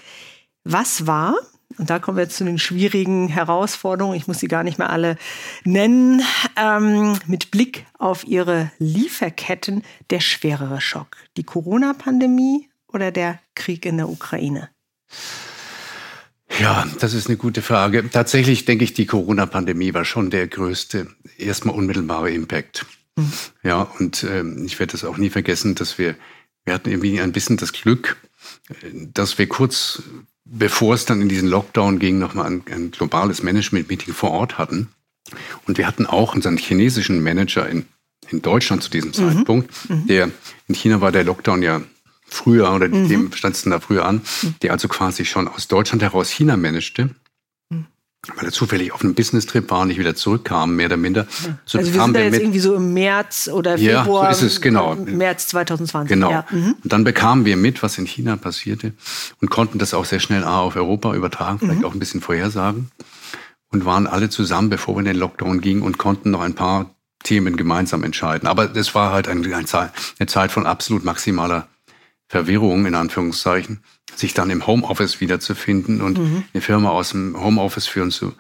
[0.65, 1.35] Was war
[1.79, 4.17] und da kommen wir jetzt zu den schwierigen Herausforderungen.
[4.17, 5.17] Ich muss sie gar nicht mehr alle
[5.65, 6.23] nennen.
[6.57, 11.17] Ähm, mit Blick auf ihre Lieferketten der schwerere Schock.
[11.37, 14.71] Die Corona-Pandemie oder der Krieg in der Ukraine?
[16.61, 18.11] Ja, das ist eine gute Frage.
[18.11, 22.87] Tatsächlich denke ich, die Corona-Pandemie war schon der größte, erstmal unmittelbare Impact.
[23.17, 23.33] Mhm.
[23.63, 26.17] Ja, und äh, ich werde das auch nie vergessen, dass wir,
[26.65, 28.17] wir hatten irgendwie ein bisschen das Glück,
[28.71, 30.03] äh, dass wir kurz
[30.51, 34.89] bevor es dann in diesen Lockdown ging, nochmal ein, ein globales Management-Meeting vor Ort hatten.
[35.67, 37.85] Und wir hatten auch unseren chinesischen Manager in,
[38.31, 39.15] in Deutschland zu diesem mhm.
[39.15, 39.71] Zeitpunkt.
[39.89, 40.07] Mhm.
[40.07, 40.31] Der,
[40.69, 41.83] in China war der Lockdown ja
[42.27, 43.09] früher oder mhm.
[43.09, 44.55] dem stand es da früher an, mhm.
[44.63, 47.11] der also quasi schon aus Deutschland heraus China managte
[48.35, 51.27] weil er zufällig auf einem Business-Trip war und nicht wieder zurückkam, mehr oder minder.
[51.65, 54.25] So also wir sind da jetzt irgendwie so im März oder Februar.
[54.25, 54.97] Ja, so ist es, genau.
[54.97, 56.09] März 2020.
[56.09, 56.31] Genau.
[56.31, 56.45] Ja.
[56.51, 56.75] Mhm.
[56.83, 58.93] Und dann bekamen wir mit, was in China passierte
[59.41, 61.85] und konnten das auch sehr schnell auf Europa übertragen, vielleicht mhm.
[61.85, 62.91] auch ein bisschen vorhersagen
[63.71, 66.95] und waren alle zusammen, bevor wir in den Lockdown gingen und konnten noch ein paar
[67.23, 68.49] Themen gemeinsam entscheiden.
[68.49, 71.69] Aber das war halt eine, eine Zeit von absolut maximaler
[72.29, 73.83] Verwirrung, in Anführungszeichen
[74.15, 76.45] sich dann im Homeoffice wiederzufinden und mhm.
[76.53, 78.35] eine Firma aus dem Homeoffice führen zu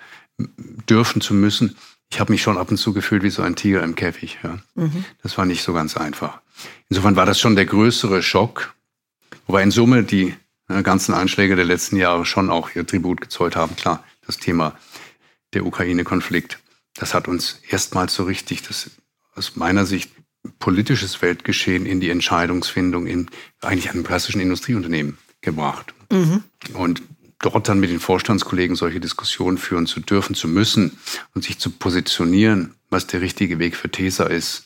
[0.89, 1.77] dürfen zu müssen.
[2.11, 4.39] Ich habe mich schon ab und zu gefühlt wie so ein Tiger im Käfig.
[4.43, 4.59] Ja.
[4.75, 5.05] Mhm.
[5.23, 6.41] Das war nicht so ganz einfach.
[6.89, 8.75] Insofern war das schon der größere Schock,
[9.47, 10.35] wobei in Summe die
[10.69, 13.77] äh, ganzen Einschläge der letzten Jahre schon auch ihr Tribut gezollt haben.
[13.77, 14.79] Klar, das Thema
[15.55, 16.59] der Ukraine-Konflikt,
[16.95, 18.91] das hat uns erstmals so richtig, das
[19.35, 20.11] aus meiner Sicht
[20.59, 23.29] politisches Weltgeschehen in die Entscheidungsfindung in
[23.61, 25.95] eigentlich einem klassischen Industrieunternehmen gebracht.
[26.11, 26.43] Mhm.
[26.75, 27.03] Und
[27.41, 30.99] dort dann mit den Vorstandskollegen solche Diskussionen führen zu dürfen, zu müssen
[31.35, 34.65] und sich zu positionieren, was der richtige Weg für TESA ist,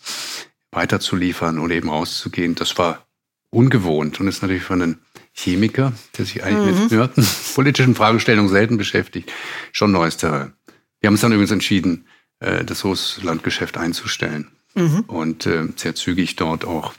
[0.71, 3.07] weiterzuliefern oder eben rauszugehen, das war
[3.51, 4.99] ungewohnt und ist natürlich für einen
[5.33, 6.83] Chemiker, der sich eigentlich mhm.
[6.83, 7.11] mit ja,
[7.55, 9.31] politischen Fragestellungen selten beschäftigt,
[9.73, 10.55] schon neues Terrain.
[11.01, 12.07] Wir haben uns dann übrigens entschieden,
[12.41, 15.05] äh, das Russlandgeschäft einzustellen mhm.
[15.07, 16.95] und äh, sehr zügig dort auch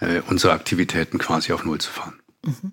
[0.00, 2.20] äh, unsere Aktivitäten quasi auf Null zu fahren.
[2.44, 2.72] Mhm.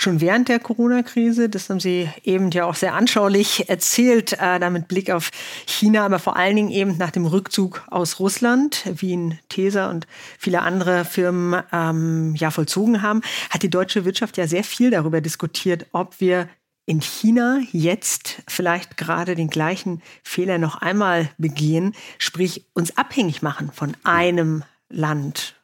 [0.00, 4.70] Schon während der Corona-Krise, das haben Sie eben ja auch sehr anschaulich erzählt, äh, da
[4.70, 5.30] mit Blick auf
[5.66, 10.06] China, aber vor allen Dingen eben nach dem Rückzug aus Russland, wie ihn Tesa und
[10.38, 15.20] viele andere Firmen ähm, ja vollzogen haben, hat die deutsche Wirtschaft ja sehr viel darüber
[15.20, 16.48] diskutiert, ob wir
[16.88, 23.70] in China jetzt vielleicht gerade den gleichen Fehler noch einmal begehen, sprich uns abhängig machen
[23.70, 25.54] von einem Land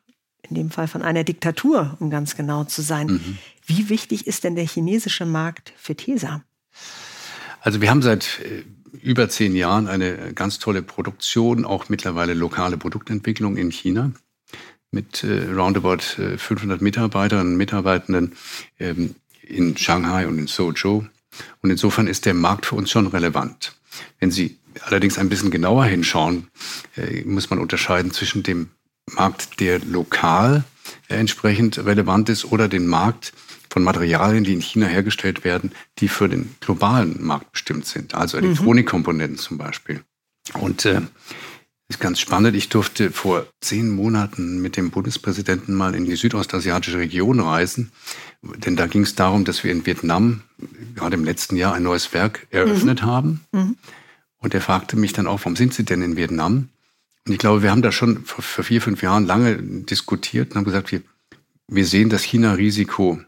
[0.42, 3.06] in dem Fall von einer Diktatur, um ganz genau zu sein.
[3.06, 3.38] Mhm.
[3.64, 6.44] Wie wichtig ist denn der chinesische Markt für TESA?
[7.60, 8.62] Also wir haben seit äh,
[8.98, 14.12] über zehn Jahren eine ganz tolle Produktion, auch mittlerweile lokale Produktentwicklung in China
[14.90, 18.36] mit äh, roundabout äh, 500 Mitarbeiterinnen und Mitarbeitenden
[18.78, 21.06] ähm, in Shanghai und in Suzhou.
[21.62, 23.76] Und insofern ist der Markt für uns schon relevant.
[24.18, 26.48] Wenn Sie allerdings ein bisschen genauer hinschauen,
[26.96, 28.70] äh, muss man unterscheiden zwischen dem
[29.12, 30.64] Markt, der lokal
[31.08, 33.32] entsprechend relevant ist oder den Markt
[33.70, 38.36] von Materialien, die in China hergestellt werden, die für den globalen Markt bestimmt sind, also
[38.36, 38.44] mhm.
[38.44, 40.02] Elektronikkomponenten zum Beispiel.
[40.54, 41.00] Und äh,
[41.88, 42.56] ist ganz spannend.
[42.56, 47.92] Ich durfte vor zehn Monaten mit dem Bundespräsidenten mal in die südostasiatische Region reisen.
[48.42, 50.42] Denn da ging es darum, dass wir in Vietnam
[50.94, 53.06] gerade im letzten Jahr ein neues Werk eröffnet mhm.
[53.06, 53.40] haben.
[53.52, 53.76] Mhm.
[54.38, 56.68] Und er fragte mich dann auch, warum sind Sie denn in Vietnam?
[57.26, 60.56] Und ich glaube, wir haben da schon vor, vor vier, fünf Jahren lange diskutiert und
[60.56, 61.02] haben gesagt, wir,
[61.68, 63.20] wir sehen das China-Risiko.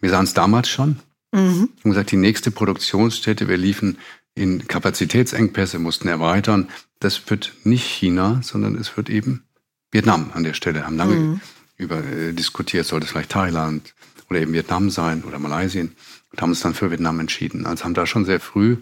[0.00, 0.96] Wir sahen es damals schon.
[1.32, 1.68] Mhm.
[1.82, 3.98] Und gesagt, die nächste Produktionsstätte, wir liefen
[4.34, 6.68] in Kapazitätsengpässe, mussten erweitern.
[7.00, 9.44] Das wird nicht China, sondern es wird eben
[9.90, 10.84] Vietnam an der Stelle.
[10.84, 11.40] Haben lange mhm.
[11.76, 13.94] über äh, diskutiert, sollte es vielleicht Thailand
[14.28, 17.66] oder eben Vietnam sein oder Malaysia und haben uns dann für Vietnam entschieden.
[17.66, 18.76] Also haben da schon sehr früh,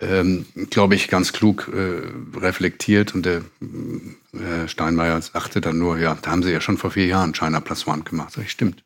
[0.00, 3.42] ähm, glaube ich, ganz klug äh, reflektiert und der
[4.32, 7.60] äh, Steinmeier sagte dann nur, ja, da haben sie ja schon vor vier Jahren China
[7.60, 8.32] Plus One gemacht.
[8.32, 8.82] Sag ich, stimmt.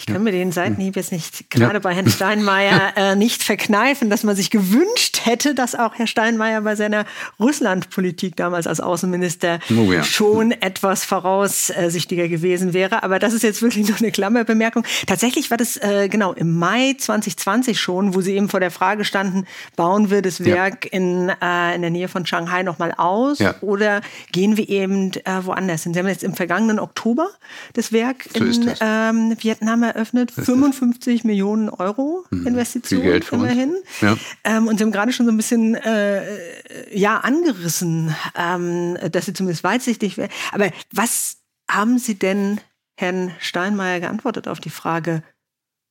[0.00, 1.78] Ich kann mir den Seitenhieb jetzt nicht gerade ja.
[1.80, 6.60] bei Herrn Steinmeier äh, nicht verkneifen, dass man sich gewünscht hätte, dass auch Herr Steinmeier
[6.60, 7.04] bei seiner
[7.40, 10.04] Russlandpolitik damals als Außenminister oh ja.
[10.04, 13.02] schon etwas voraussichtiger gewesen wäre.
[13.02, 14.84] Aber das ist jetzt wirklich nur eine Klammerbemerkung.
[15.08, 19.04] Tatsächlich war das äh, genau im Mai 2020 schon, wo Sie eben vor der Frage
[19.04, 20.92] standen, bauen wir das Werk ja.
[20.92, 25.82] in, äh, in der Nähe von Shanghai nochmal aus oder gehen wir eben äh, woanders
[25.82, 25.92] hin?
[25.92, 27.28] Sie haben jetzt im vergangenen Oktober
[27.72, 30.30] das Werk so in ähm, Vietnam eröffnet.
[30.30, 32.46] 55 Millionen Euro mhm.
[32.46, 33.76] Investition Viel Geld für immerhin.
[34.00, 34.16] Ja.
[34.44, 39.32] Ähm, und Sie haben gerade schon so ein bisschen äh, ja angerissen, ähm, dass Sie
[39.32, 40.28] zumindest weitsichtig wäre.
[40.52, 41.38] Aber was
[41.70, 42.60] haben Sie denn
[42.96, 45.22] Herrn Steinmeier geantwortet auf die Frage,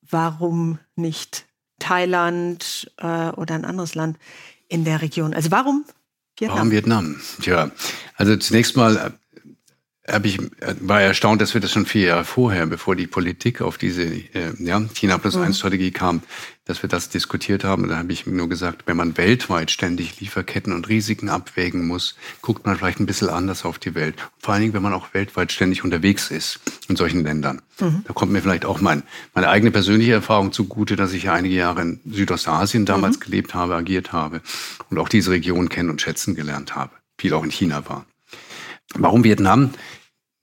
[0.02, 1.46] warum nicht
[1.80, 4.18] Thailand äh, oder ein anderes Land
[4.68, 5.34] in der Region?
[5.34, 5.86] Also warum
[6.38, 6.58] Vietnam?
[6.58, 7.22] Warum Vietnam?
[7.42, 7.72] Tja,
[8.16, 9.20] also zunächst mal hab
[10.24, 10.40] ich,
[10.80, 14.54] war erstaunt, dass wir das schon vier Jahre vorher, bevor die Politik auf diese äh,
[14.60, 16.22] ja, China plus eins Strategie kam,
[16.64, 17.84] dass wir das diskutiert haben.
[17.84, 22.16] Und da habe ich nur gesagt, wenn man weltweit ständig Lieferketten und Risiken abwägen muss,
[22.42, 24.16] guckt man vielleicht ein bisschen anders auf die Welt.
[24.40, 27.62] Vor allen Dingen, wenn man auch weltweit ständig unterwegs ist in solchen Ländern.
[27.80, 28.04] Mhm.
[28.08, 31.56] Da kommt mir vielleicht auch mein, meine eigene persönliche Erfahrung zugute, dass ich ja einige
[31.56, 33.24] Jahre in Südostasien damals mhm.
[33.24, 34.42] gelebt habe, agiert habe
[34.90, 36.92] und auch diese Region kennen und schätzen gelernt habe.
[37.18, 38.06] Viel auch in China war.
[39.00, 39.72] Warum Vietnam?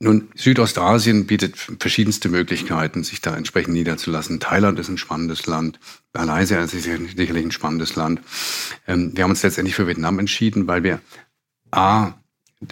[0.01, 4.41] Nun, Südostasien bietet verschiedenste Möglichkeiten, sich da entsprechend niederzulassen.
[4.41, 5.79] Thailand ist ein spannendes Land.
[6.13, 8.21] Malaysia ist sicherlich ein spannendes Land.
[8.87, 11.01] Ähm, wir haben uns letztendlich für Vietnam entschieden, weil wir
[11.71, 12.15] A,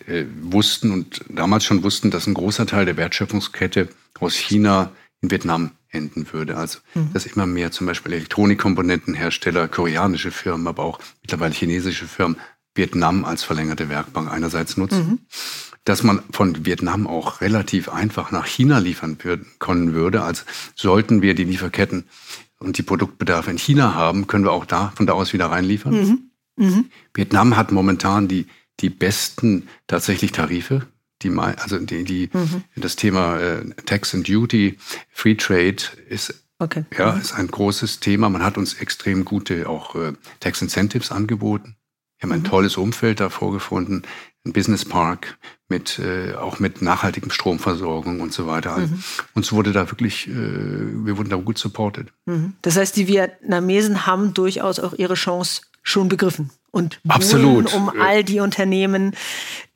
[0.06, 5.30] äh, wussten und damals schon wussten, dass ein großer Teil der Wertschöpfungskette aus China in
[5.30, 6.56] Vietnam enden würde.
[6.56, 7.12] Also, mhm.
[7.12, 12.36] dass immer mehr zum Beispiel Elektronikkomponentenhersteller, koreanische Firmen, aber auch mittlerweile chinesische Firmen
[12.74, 15.06] Vietnam als verlängerte Werkbank einerseits nutzen.
[15.06, 15.18] Mhm
[15.84, 19.18] dass man von Vietnam auch relativ einfach nach China liefern
[19.58, 20.22] können würde.
[20.22, 22.04] Also sollten wir die Lieferketten
[22.58, 25.94] und die Produktbedarfe in China haben, können wir auch da von da aus wieder reinliefern.
[25.94, 26.30] Mhm.
[26.56, 26.84] Mhm.
[27.14, 28.46] Vietnam hat momentan die,
[28.80, 30.86] die besten tatsächlich Tarife.
[31.22, 32.64] Die, also die, die, mhm.
[32.76, 34.78] das Thema äh, Tax and Duty,
[35.10, 35.76] Free Trade
[36.08, 36.84] ist Okay.
[36.96, 38.28] Ja, ist ein großes Thema.
[38.28, 41.74] Man hat uns extrem gute auch äh, Tax Incentives angeboten.
[42.18, 42.50] Wir haben ein mhm.
[42.50, 44.02] tolles Umfeld da vorgefunden
[44.44, 48.78] ein Business Park mit äh, auch mit nachhaltigem Stromversorgung und so weiter.
[48.78, 49.02] Mhm.
[49.34, 52.08] Uns wurde da wirklich, äh, wir wurden da gut supported.
[52.26, 52.54] Mhm.
[52.62, 57.74] Das heißt, die Vietnamesen haben durchaus auch ihre Chance schon begriffen und Absolut.
[57.74, 59.14] um all die Unternehmen,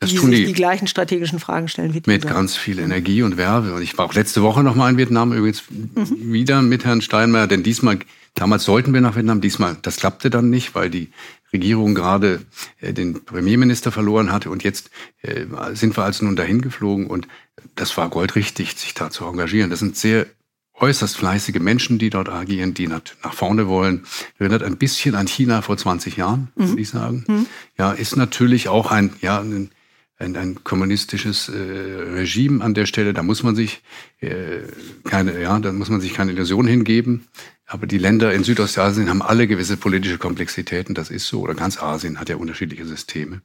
[0.03, 3.75] die sich die, die, gleichen strategischen Fragen stellen wie Mit ganz viel Energie und Werbe.
[3.75, 6.33] Und ich war auch letzte Woche noch mal in Vietnam übrigens mhm.
[6.33, 7.99] wieder mit Herrn Steinmeier, denn diesmal
[8.37, 11.09] Damals sollten wir nach Vietnam, diesmal, das klappte dann nicht, weil die
[11.57, 12.41] Regierung gerade
[12.81, 14.91] äh, den Premierminister verloren hatte und jetzt
[15.23, 17.27] äh, sind wir also nun dahin geflogen und
[17.75, 19.71] das war goldrichtig, sich da zu engagieren.
[19.71, 20.27] Das sind sehr
[20.79, 24.05] äußerst fleißige Menschen, die dort agieren, die nach, vorne wollen.
[24.39, 26.69] Erinnert ein bisschen an China vor 20 Jahren, mhm.
[26.69, 27.25] würde ich sagen.
[27.27, 27.47] Mhm.
[27.79, 29.71] Ja, ist natürlich auch ein, ja, ein,
[30.19, 33.15] ein, ein kommunistisches äh, Regime an der Stelle.
[33.15, 33.83] Da muss man sich
[34.21, 34.61] äh,
[35.05, 37.27] keine, ja, da muss man sich keine Illusion hingeben.
[37.67, 41.41] Aber die Länder in Südostasien haben alle gewisse politische Komplexitäten, das ist so.
[41.41, 43.43] Oder ganz Asien hat ja unterschiedliche Systeme.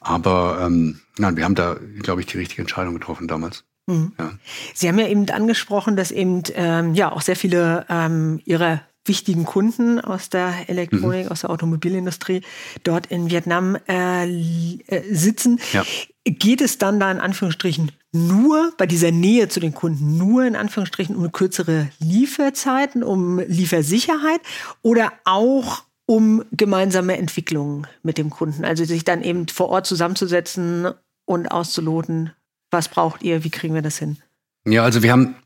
[0.00, 3.64] Aber ähm, nein, wir haben da, glaube ich, die richtige Entscheidung getroffen damals.
[3.86, 4.12] Mhm.
[4.18, 4.32] Ja.
[4.72, 9.44] Sie haben ja eben angesprochen, dass eben ähm, ja auch sehr viele ähm, Ihrer wichtigen
[9.44, 11.32] Kunden aus der Elektronik, mhm.
[11.32, 12.42] aus der Automobilindustrie
[12.84, 15.58] dort in Vietnam äh, äh, sitzen.
[15.72, 15.84] Ja.
[16.24, 20.56] Geht es dann da in Anführungsstrichen nur bei dieser Nähe zu den Kunden, nur in
[20.56, 24.40] Anführungsstrichen um kürzere Lieferzeiten, um Liefersicherheit
[24.82, 28.64] oder auch um gemeinsame Entwicklungen mit dem Kunden?
[28.64, 30.88] Also sich dann eben vor Ort zusammenzusetzen
[31.24, 32.32] und auszuloten,
[32.70, 34.18] was braucht ihr, wie kriegen wir das hin?
[34.66, 35.36] Ja, also wir haben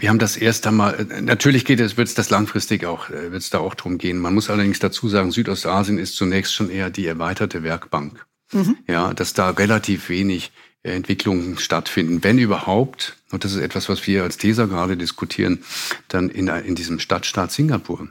[0.00, 3.50] wir haben das erst einmal, natürlich geht es, wird es das langfristig auch, wird es
[3.50, 4.20] da auch drum gehen.
[4.20, 8.24] Man muss allerdings dazu sagen, Südostasien ist zunächst schon eher die erweiterte Werkbank.
[8.52, 8.76] Mhm.
[8.86, 10.52] Ja, dass da relativ wenig
[10.84, 15.64] Entwicklungen stattfinden, wenn überhaupt, und das ist etwas, was wir als TESA gerade diskutieren,
[16.06, 18.08] dann in, in diesem Stadtstaat Singapur.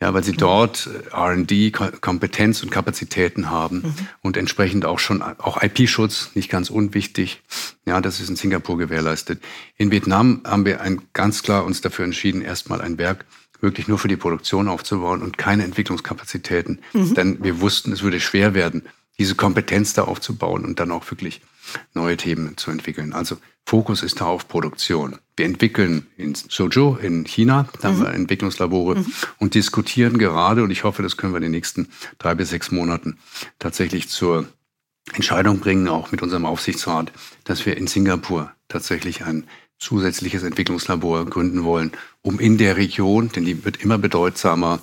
[0.00, 0.38] Ja, weil sie mhm.
[0.38, 3.94] dort äh, R&D, Kompetenz und Kapazitäten haben mhm.
[4.20, 7.40] und entsprechend auch schon, auch IP-Schutz, nicht ganz unwichtig.
[7.86, 9.40] Ja, das ist in Singapur gewährleistet.
[9.76, 13.24] In Vietnam haben wir ein, ganz klar uns dafür entschieden, erstmal ein Werk
[13.60, 16.80] wirklich nur für die Produktion aufzubauen und keine Entwicklungskapazitäten.
[16.92, 17.14] Mhm.
[17.14, 18.82] Denn wir wussten, es würde schwer werden,
[19.18, 21.40] diese Kompetenz da aufzubauen und dann auch wirklich
[21.94, 23.12] neue Themen zu entwickeln.
[23.12, 25.18] Also Fokus ist da auf Produktion.
[25.36, 28.14] Wir entwickeln in Suzhou in China, da haben wir mhm.
[28.14, 29.12] Entwicklungslabore mhm.
[29.38, 32.70] und diskutieren gerade, und ich hoffe, das können wir in den nächsten drei bis sechs
[32.70, 33.18] Monaten
[33.58, 34.48] tatsächlich zur
[35.12, 37.12] Entscheidung bringen, auch mit unserem Aufsichtsrat,
[37.44, 39.44] dass wir in Singapur tatsächlich ein
[39.78, 41.92] zusätzliches Entwicklungslabor gründen wollen,
[42.28, 44.80] um in der Region, denn die wird immer bedeutsamer,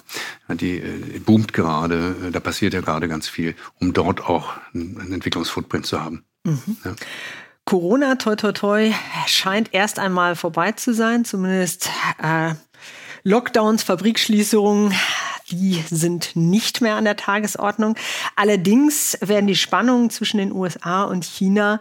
[0.50, 5.86] die äh, boomt gerade, da passiert ja gerade ganz viel, um dort auch einen Entwicklungsfootprint
[5.86, 6.26] zu haben.
[6.44, 6.78] Mhm.
[6.84, 6.96] Ja.
[7.64, 8.94] Corona, toi, toi, toi,
[9.28, 11.24] scheint erst einmal vorbei zu sein.
[11.24, 11.90] Zumindest
[12.22, 12.56] äh,
[13.24, 14.94] Lockdowns, Fabrikschließungen,
[15.52, 17.96] die sind nicht mehr an der Tagesordnung.
[18.36, 21.80] Allerdings werden die Spannungen zwischen den USA und China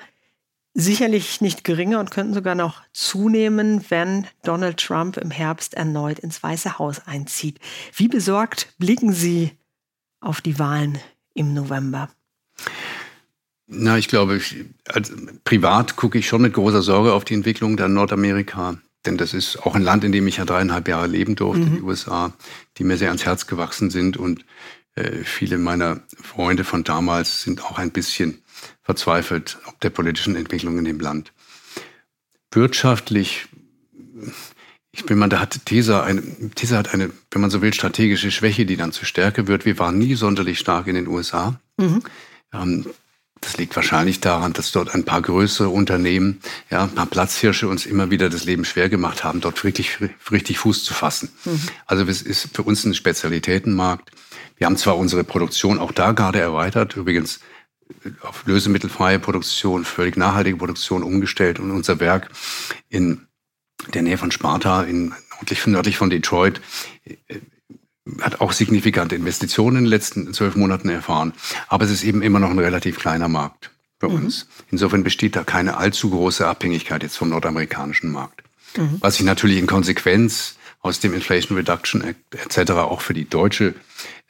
[0.74, 6.42] sicherlich nicht geringer und könnten sogar noch zunehmen, wenn Donald Trump im Herbst erneut ins
[6.42, 7.60] Weiße Haus einzieht.
[7.94, 9.52] Wie besorgt blicken Sie
[10.20, 10.98] auf die Wahlen
[11.34, 12.10] im November?
[13.66, 17.76] Na, ich glaube, ich, also privat gucke ich schon mit großer Sorge auf die Entwicklung
[17.76, 18.76] der Nordamerika.
[19.06, 21.76] Denn das ist auch ein Land, in dem ich ja dreieinhalb Jahre leben durfte, mhm.
[21.76, 22.32] die USA,
[22.78, 24.16] die mir sehr ans Herz gewachsen sind.
[24.16, 24.44] Und
[24.96, 28.42] äh, viele meiner Freunde von damals sind auch ein bisschen
[28.82, 31.32] verzweifelt ob der politischen Entwicklung in dem Land.
[32.50, 33.46] Wirtschaftlich,
[34.92, 36.22] ich bin mal, da hat TESA eine,
[36.54, 39.64] TESA hat eine, wenn man so will, strategische Schwäche, die dann zu Stärke wird.
[39.64, 41.58] Wir waren nie sonderlich stark in den USA.
[41.78, 42.02] Mhm.
[42.52, 42.86] Ähm,
[43.44, 47.84] das liegt wahrscheinlich daran, dass dort ein paar größere Unternehmen, ja, ein paar Platzhirsche uns
[47.84, 49.98] immer wieder das Leben schwer gemacht haben, dort wirklich
[50.30, 51.28] richtig Fuß zu fassen.
[51.44, 51.60] Mhm.
[51.86, 54.10] Also es ist für uns ein Spezialitätenmarkt.
[54.56, 57.40] Wir haben zwar unsere Produktion auch da gerade erweitert, übrigens
[58.22, 62.30] auf lösemittelfreie Produktion, völlig nachhaltige Produktion umgestellt und unser Werk
[62.88, 63.26] in
[63.92, 66.60] der Nähe von Sparta, in nördlich, nördlich von Detroit,
[67.04, 67.16] äh,
[68.20, 71.32] hat auch signifikante Investitionen in den letzten zwölf Monaten erfahren.
[71.68, 74.16] Aber es ist eben immer noch ein relativ kleiner Markt für mhm.
[74.16, 74.46] uns.
[74.70, 78.42] Insofern besteht da keine allzu große Abhängigkeit jetzt vom nordamerikanischen Markt.
[78.76, 78.98] Mhm.
[79.00, 82.72] Was sich natürlich in Konsequenz aus dem Inflation Reduction Act etc.
[82.72, 83.74] auch für die deutsche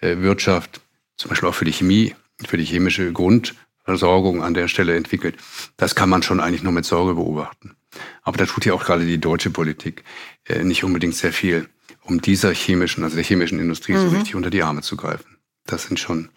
[0.01, 0.81] äh, Wirtschaft,
[1.17, 2.15] zum Beispiel auch für die Chemie,
[2.47, 5.37] für die chemische Grundversorgung an der Stelle entwickelt.
[5.77, 7.77] Das kann man schon eigentlich nur mit Sorge beobachten.
[8.23, 10.05] Aber da tut ja auch gerade die deutsche Politik
[10.47, 11.69] äh, nicht unbedingt sehr viel
[12.03, 14.11] um dieser chemischen, also der chemischen Industrie mhm.
[14.11, 15.39] so richtig unter die Arme zu greifen.
[15.67, 16.29] Das sind schon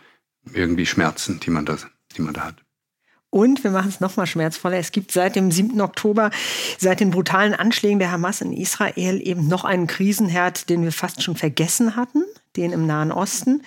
[0.54, 1.78] irgendwie Schmerzen, die man da,
[2.16, 2.64] die man da hat.
[3.30, 4.78] Und wir machen es noch mal schmerzvoller.
[4.78, 5.82] Es gibt seit dem 7.
[5.82, 6.32] Oktober,
[6.78, 11.22] seit den brutalen Anschlägen der Hamas in Israel eben noch einen Krisenherd, den wir fast
[11.22, 12.24] schon vergessen hatten,
[12.56, 13.62] den im Nahen Osten.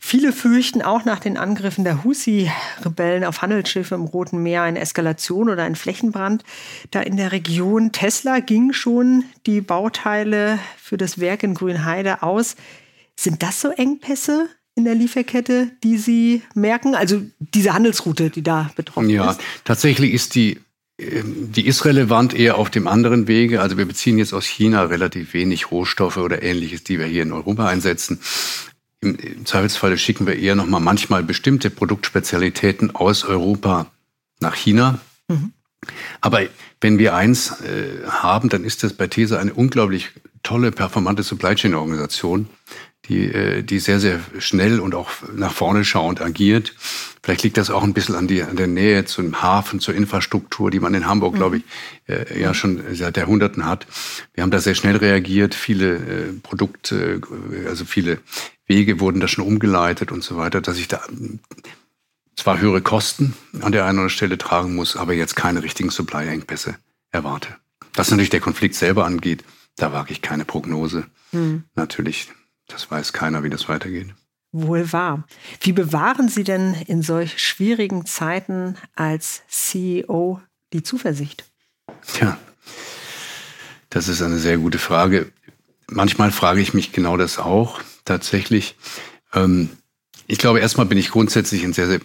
[0.00, 5.48] Viele fürchten auch nach den Angriffen der Husi-Rebellen auf Handelsschiffe im Roten Meer eine Eskalation
[5.48, 6.44] oder einen Flächenbrand
[6.90, 7.92] da in der Region.
[7.92, 12.56] Tesla ging schon die Bauteile für das Werk in Grünheide aus.
[13.16, 14.48] Sind das so Engpässe?
[14.76, 16.94] in der Lieferkette, die Sie merken?
[16.94, 19.40] Also diese Handelsroute, die da betroffen ja, ist?
[19.40, 20.60] Ja, tatsächlich ist die,
[20.98, 23.60] die ist relevant eher auf dem anderen Wege.
[23.60, 27.32] Also wir beziehen jetzt aus China relativ wenig Rohstoffe oder ähnliches, die wir hier in
[27.32, 28.20] Europa einsetzen.
[29.00, 33.86] Im, im Zweifelsfalle schicken wir eher nochmal manchmal bestimmte Produktspezialitäten aus Europa
[34.40, 35.00] nach China.
[35.28, 35.52] Mhm.
[36.22, 36.40] Aber
[36.80, 40.10] wenn wir eins äh, haben, dann ist das bei TESA eine unglaublich
[40.42, 42.48] tolle, performante Supply Chain Organisation,
[43.08, 46.74] die, äh, die sehr, sehr schnell und auch nach vorne schauend agiert.
[47.22, 50.70] Vielleicht liegt das auch ein bisschen an, die, an der Nähe zum Hafen, zur Infrastruktur,
[50.70, 51.38] die man in Hamburg, mhm.
[51.38, 51.64] glaube ich,
[52.08, 53.86] äh, ja schon seit Jahrhunderten hat.
[54.34, 55.54] Wir haben da sehr schnell reagiert.
[55.54, 57.20] Viele äh, Produkte,
[57.68, 58.18] also viele
[58.66, 61.00] Wege wurden da schon umgeleitet und so weiter, dass ich da
[62.36, 65.90] zwar höhere Kosten an der einen oder anderen Stelle tragen muss, aber jetzt keine richtigen
[65.90, 66.76] Supply-Engpässe
[67.10, 67.56] erwarte.
[67.94, 69.42] Was natürlich der Konflikt selber angeht,
[69.76, 71.06] da wage ich keine Prognose.
[71.32, 71.64] Mhm.
[71.74, 72.28] Natürlich
[72.68, 74.14] das weiß keiner, wie das weitergeht.
[74.52, 75.24] Wohl wahr.
[75.60, 80.40] Wie bewahren Sie denn in solch schwierigen Zeiten als CEO
[80.72, 81.44] die Zuversicht?
[82.06, 82.38] Tja,
[83.90, 85.30] das ist eine sehr gute Frage.
[85.88, 88.76] Manchmal frage ich mich genau das auch tatsächlich.
[89.32, 89.70] Ähm,
[90.28, 92.00] Ich glaube, erstmal bin ich grundsätzlich ein sehr, sehr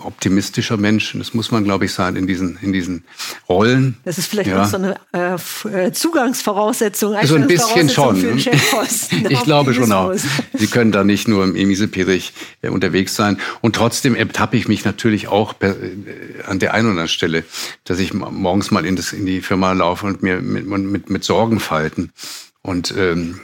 [0.00, 1.14] optimistischer Mensch.
[1.16, 3.04] Das muss man, glaube ich, sein in diesen, in diesen
[3.48, 3.96] Rollen.
[4.04, 4.62] Das ist vielleicht ja.
[4.62, 7.16] auch so eine äh, äh Zugangsvoraussetzung.
[7.24, 8.20] So ein bisschen schon.
[8.20, 8.36] Ne?
[9.30, 10.12] ich glaube schon auch.
[10.52, 13.38] Sie können da nicht nur im Emiseperich äh, unterwegs sein.
[13.62, 17.44] Und trotzdem ertappe ich mich natürlich auch per, äh, an der einen oder anderen Stelle,
[17.84, 21.24] dass ich morgens mal in, das, in die Firma laufe und mir mit, mit, mit
[21.24, 22.12] Sorgen falten.
[22.60, 23.40] Und ähm,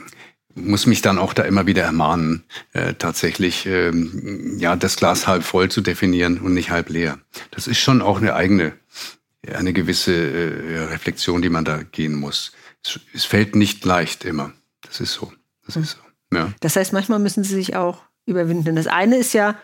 [0.63, 2.43] muss mich dann auch da immer wieder ermahnen,
[2.73, 7.19] äh, tatsächlich ähm, ja das Glas halb voll zu definieren und nicht halb leer.
[7.51, 8.73] Das ist schon auch eine eigene,
[9.53, 12.51] eine gewisse äh, Reflexion, die man da gehen muss.
[12.85, 14.53] Es, es, fällt nicht leicht immer.
[14.81, 15.31] Das ist so.
[15.65, 16.37] Das ist so.
[16.37, 16.51] Ja.
[16.59, 18.75] Das heißt, manchmal müssen Sie sich auch überwinden.
[18.75, 19.55] Das eine ist ja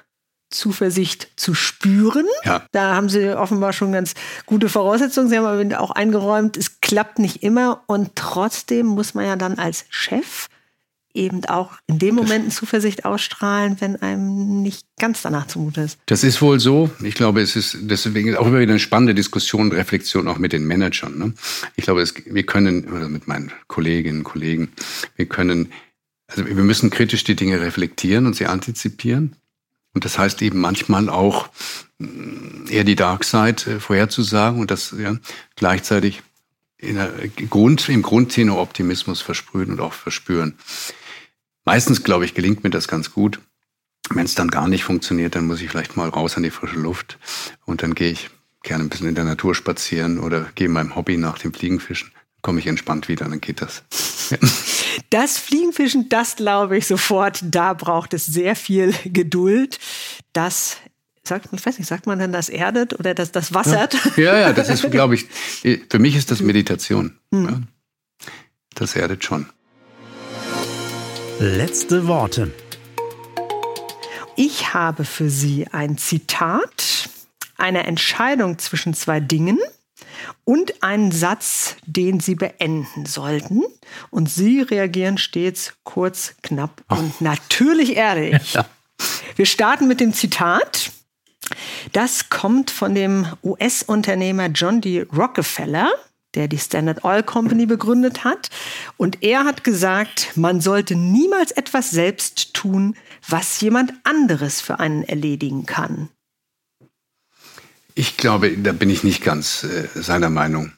[0.49, 2.25] Zuversicht zu spüren.
[2.43, 2.65] Ja.
[2.71, 4.13] Da haben Sie offenbar schon ganz
[4.45, 5.29] gute Voraussetzungen.
[5.29, 9.57] Sie haben aber auch eingeräumt, es klappt nicht immer und trotzdem muss man ja dann
[9.57, 10.47] als Chef
[11.15, 15.99] eben auch in dem Moment Zuversicht ausstrahlen, wenn einem nicht ganz danach zumute ist.
[16.05, 16.89] Das ist wohl so.
[17.03, 20.53] Ich glaube, es ist deswegen auch immer wieder eine spannende Diskussion und Reflexion auch mit
[20.53, 21.17] den Managern.
[21.17, 21.33] Ne?
[21.75, 24.69] Ich glaube, es, wir können, oder mit meinen Kolleginnen und Kollegen,
[25.15, 25.71] wir können,
[26.27, 29.35] also wir müssen kritisch die Dinge reflektieren und sie antizipieren.
[29.93, 31.49] Und das heißt eben manchmal auch
[31.99, 35.15] mm, eher die Dark Side äh, vorherzusagen und das ja,
[35.55, 36.21] gleichzeitig
[36.81, 37.11] der
[37.49, 40.55] Grund, im Grundtenor Optimismus versprühen und auch verspüren.
[41.65, 43.39] Meistens, glaube ich, gelingt mir das ganz gut.
[44.09, 46.77] Wenn es dann gar nicht funktioniert, dann muss ich vielleicht mal raus an die frische
[46.79, 47.17] Luft
[47.65, 48.29] und dann gehe ich
[48.61, 52.11] gerne ein bisschen in der Natur spazieren oder gehe meinem Hobby nach dem Fliegenfischen.
[52.13, 53.83] Dann komme ich entspannt wieder, dann geht das.
[55.09, 57.39] Das Fliegenfischen, das glaube ich sofort.
[57.43, 59.77] Da braucht es sehr viel Geduld.
[60.33, 60.77] Das
[61.23, 63.95] sagt, ich weiß nicht, sagt man denn das erdet oder das, das wassert?
[64.17, 65.27] Ja, ja, das ist, glaube ich,
[65.89, 67.17] für mich ist das Meditation.
[67.31, 67.45] Hm.
[67.45, 67.61] Ja.
[68.73, 69.47] Das erdet schon.
[71.39, 72.53] Letzte Worte.
[74.37, 77.09] Ich habe für Sie ein Zitat
[77.57, 79.59] einer Entscheidung zwischen zwei Dingen
[80.45, 83.63] und einen Satz, den Sie beenden sollten.
[84.11, 86.99] Und Sie reagieren stets kurz, knapp Ach.
[86.99, 88.53] und natürlich ehrlich.
[88.53, 88.65] Ja.
[89.35, 90.91] Wir starten mit dem Zitat.
[91.91, 95.01] Das kommt von dem US-Unternehmer John D.
[95.01, 95.91] Rockefeller
[96.35, 98.49] der die Standard Oil Company begründet hat.
[98.97, 102.95] Und er hat gesagt, man sollte niemals etwas selbst tun,
[103.27, 106.09] was jemand anderes für einen erledigen kann.
[107.95, 110.73] Ich glaube, da bin ich nicht ganz äh, seiner Meinung.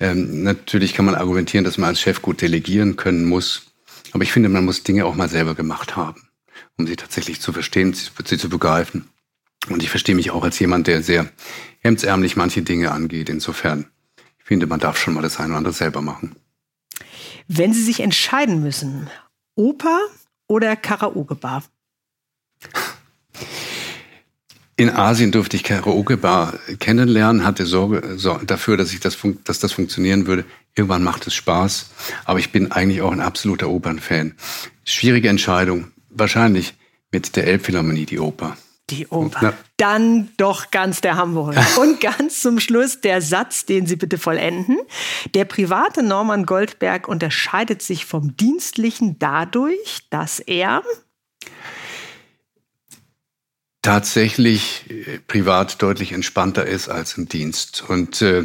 [0.00, 3.66] Ähm, natürlich kann man argumentieren, dass man als Chef gut delegieren können muss.
[4.12, 6.28] Aber ich finde, man muss Dinge auch mal selber gemacht haben,
[6.76, 9.08] um sie tatsächlich zu verstehen, sie zu begreifen.
[9.68, 11.28] Und ich verstehe mich auch als jemand, der sehr
[11.80, 13.28] hemdsärmlich manche Dinge angeht.
[13.28, 13.86] Insofern
[14.46, 16.36] finde, man darf schon mal das eine oder andere selber machen.
[17.48, 19.10] Wenn Sie sich entscheiden müssen,
[19.56, 19.98] Oper
[20.46, 21.64] oder Karaoke-Bar?
[24.76, 28.16] In Asien durfte ich Karaoke-Bar kennenlernen, hatte Sorge
[28.46, 30.44] dafür, dass, ich das, dass das funktionieren würde.
[30.76, 31.90] Irgendwann macht es Spaß,
[32.24, 34.34] aber ich bin eigentlich auch ein absoluter Opernfan.
[34.84, 35.90] Schwierige Entscheidung.
[36.10, 36.74] Wahrscheinlich
[37.10, 38.56] mit der Elbphilharmonie die Oper.
[38.90, 39.42] Die Oper.
[39.42, 39.52] Ja.
[39.78, 41.64] Dann doch ganz der Hamburger.
[41.80, 44.78] Und ganz zum Schluss der Satz, den Sie bitte vollenden.
[45.34, 50.82] Der private Norman Goldberg unterscheidet sich vom dienstlichen dadurch, dass er
[53.82, 57.84] tatsächlich äh, privat deutlich entspannter ist als im Dienst.
[57.88, 58.44] Und äh,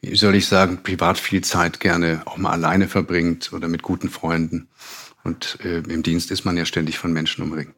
[0.00, 4.10] wie soll ich sagen, privat viel Zeit gerne auch mal alleine verbringt oder mit guten
[4.10, 4.68] Freunden.
[5.24, 7.74] Und äh, im Dienst ist man ja ständig von Menschen umringt.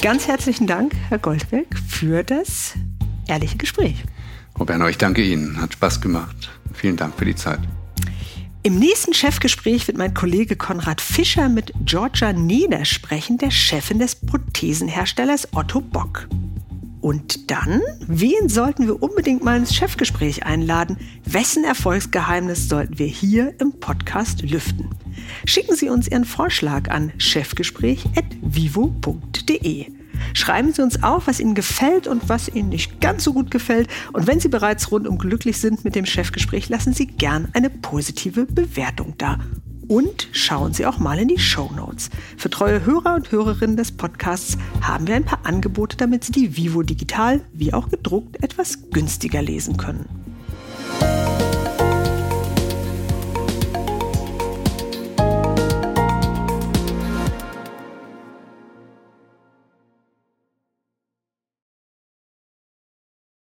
[0.00, 2.74] Ganz herzlichen Dank, Herr Goldberg, für das
[3.26, 4.04] ehrliche Gespräch.
[4.56, 5.60] Frau Berner, ich danke Ihnen.
[5.60, 6.50] Hat Spaß gemacht.
[6.72, 7.58] Vielen Dank für die Zeit.
[8.62, 14.14] Im nächsten Chefgespräch wird mein Kollege Konrad Fischer mit Georgia Neder sprechen, der Chefin des
[14.14, 16.28] Prothesenherstellers Otto Bock.
[17.08, 20.98] Und dann, wen sollten wir unbedingt mal ins Chefgespräch einladen?
[21.24, 24.90] Wessen Erfolgsgeheimnis sollten wir hier im Podcast lüften?
[25.46, 29.86] Schicken Sie uns Ihren Vorschlag an chefgespräch.vivo.de.
[30.34, 33.88] Schreiben Sie uns auf, was Ihnen gefällt und was Ihnen nicht ganz so gut gefällt.
[34.12, 38.44] Und wenn Sie bereits rundum glücklich sind mit dem Chefgespräch, lassen Sie gern eine positive
[38.44, 39.38] Bewertung da.
[39.88, 42.10] Und schauen Sie auch mal in die Show Notes.
[42.36, 46.56] Für treue Hörer und Hörerinnen des Podcasts haben wir ein paar Angebote, damit Sie die
[46.56, 50.27] Vivo digital wie auch gedruckt etwas günstiger lesen können.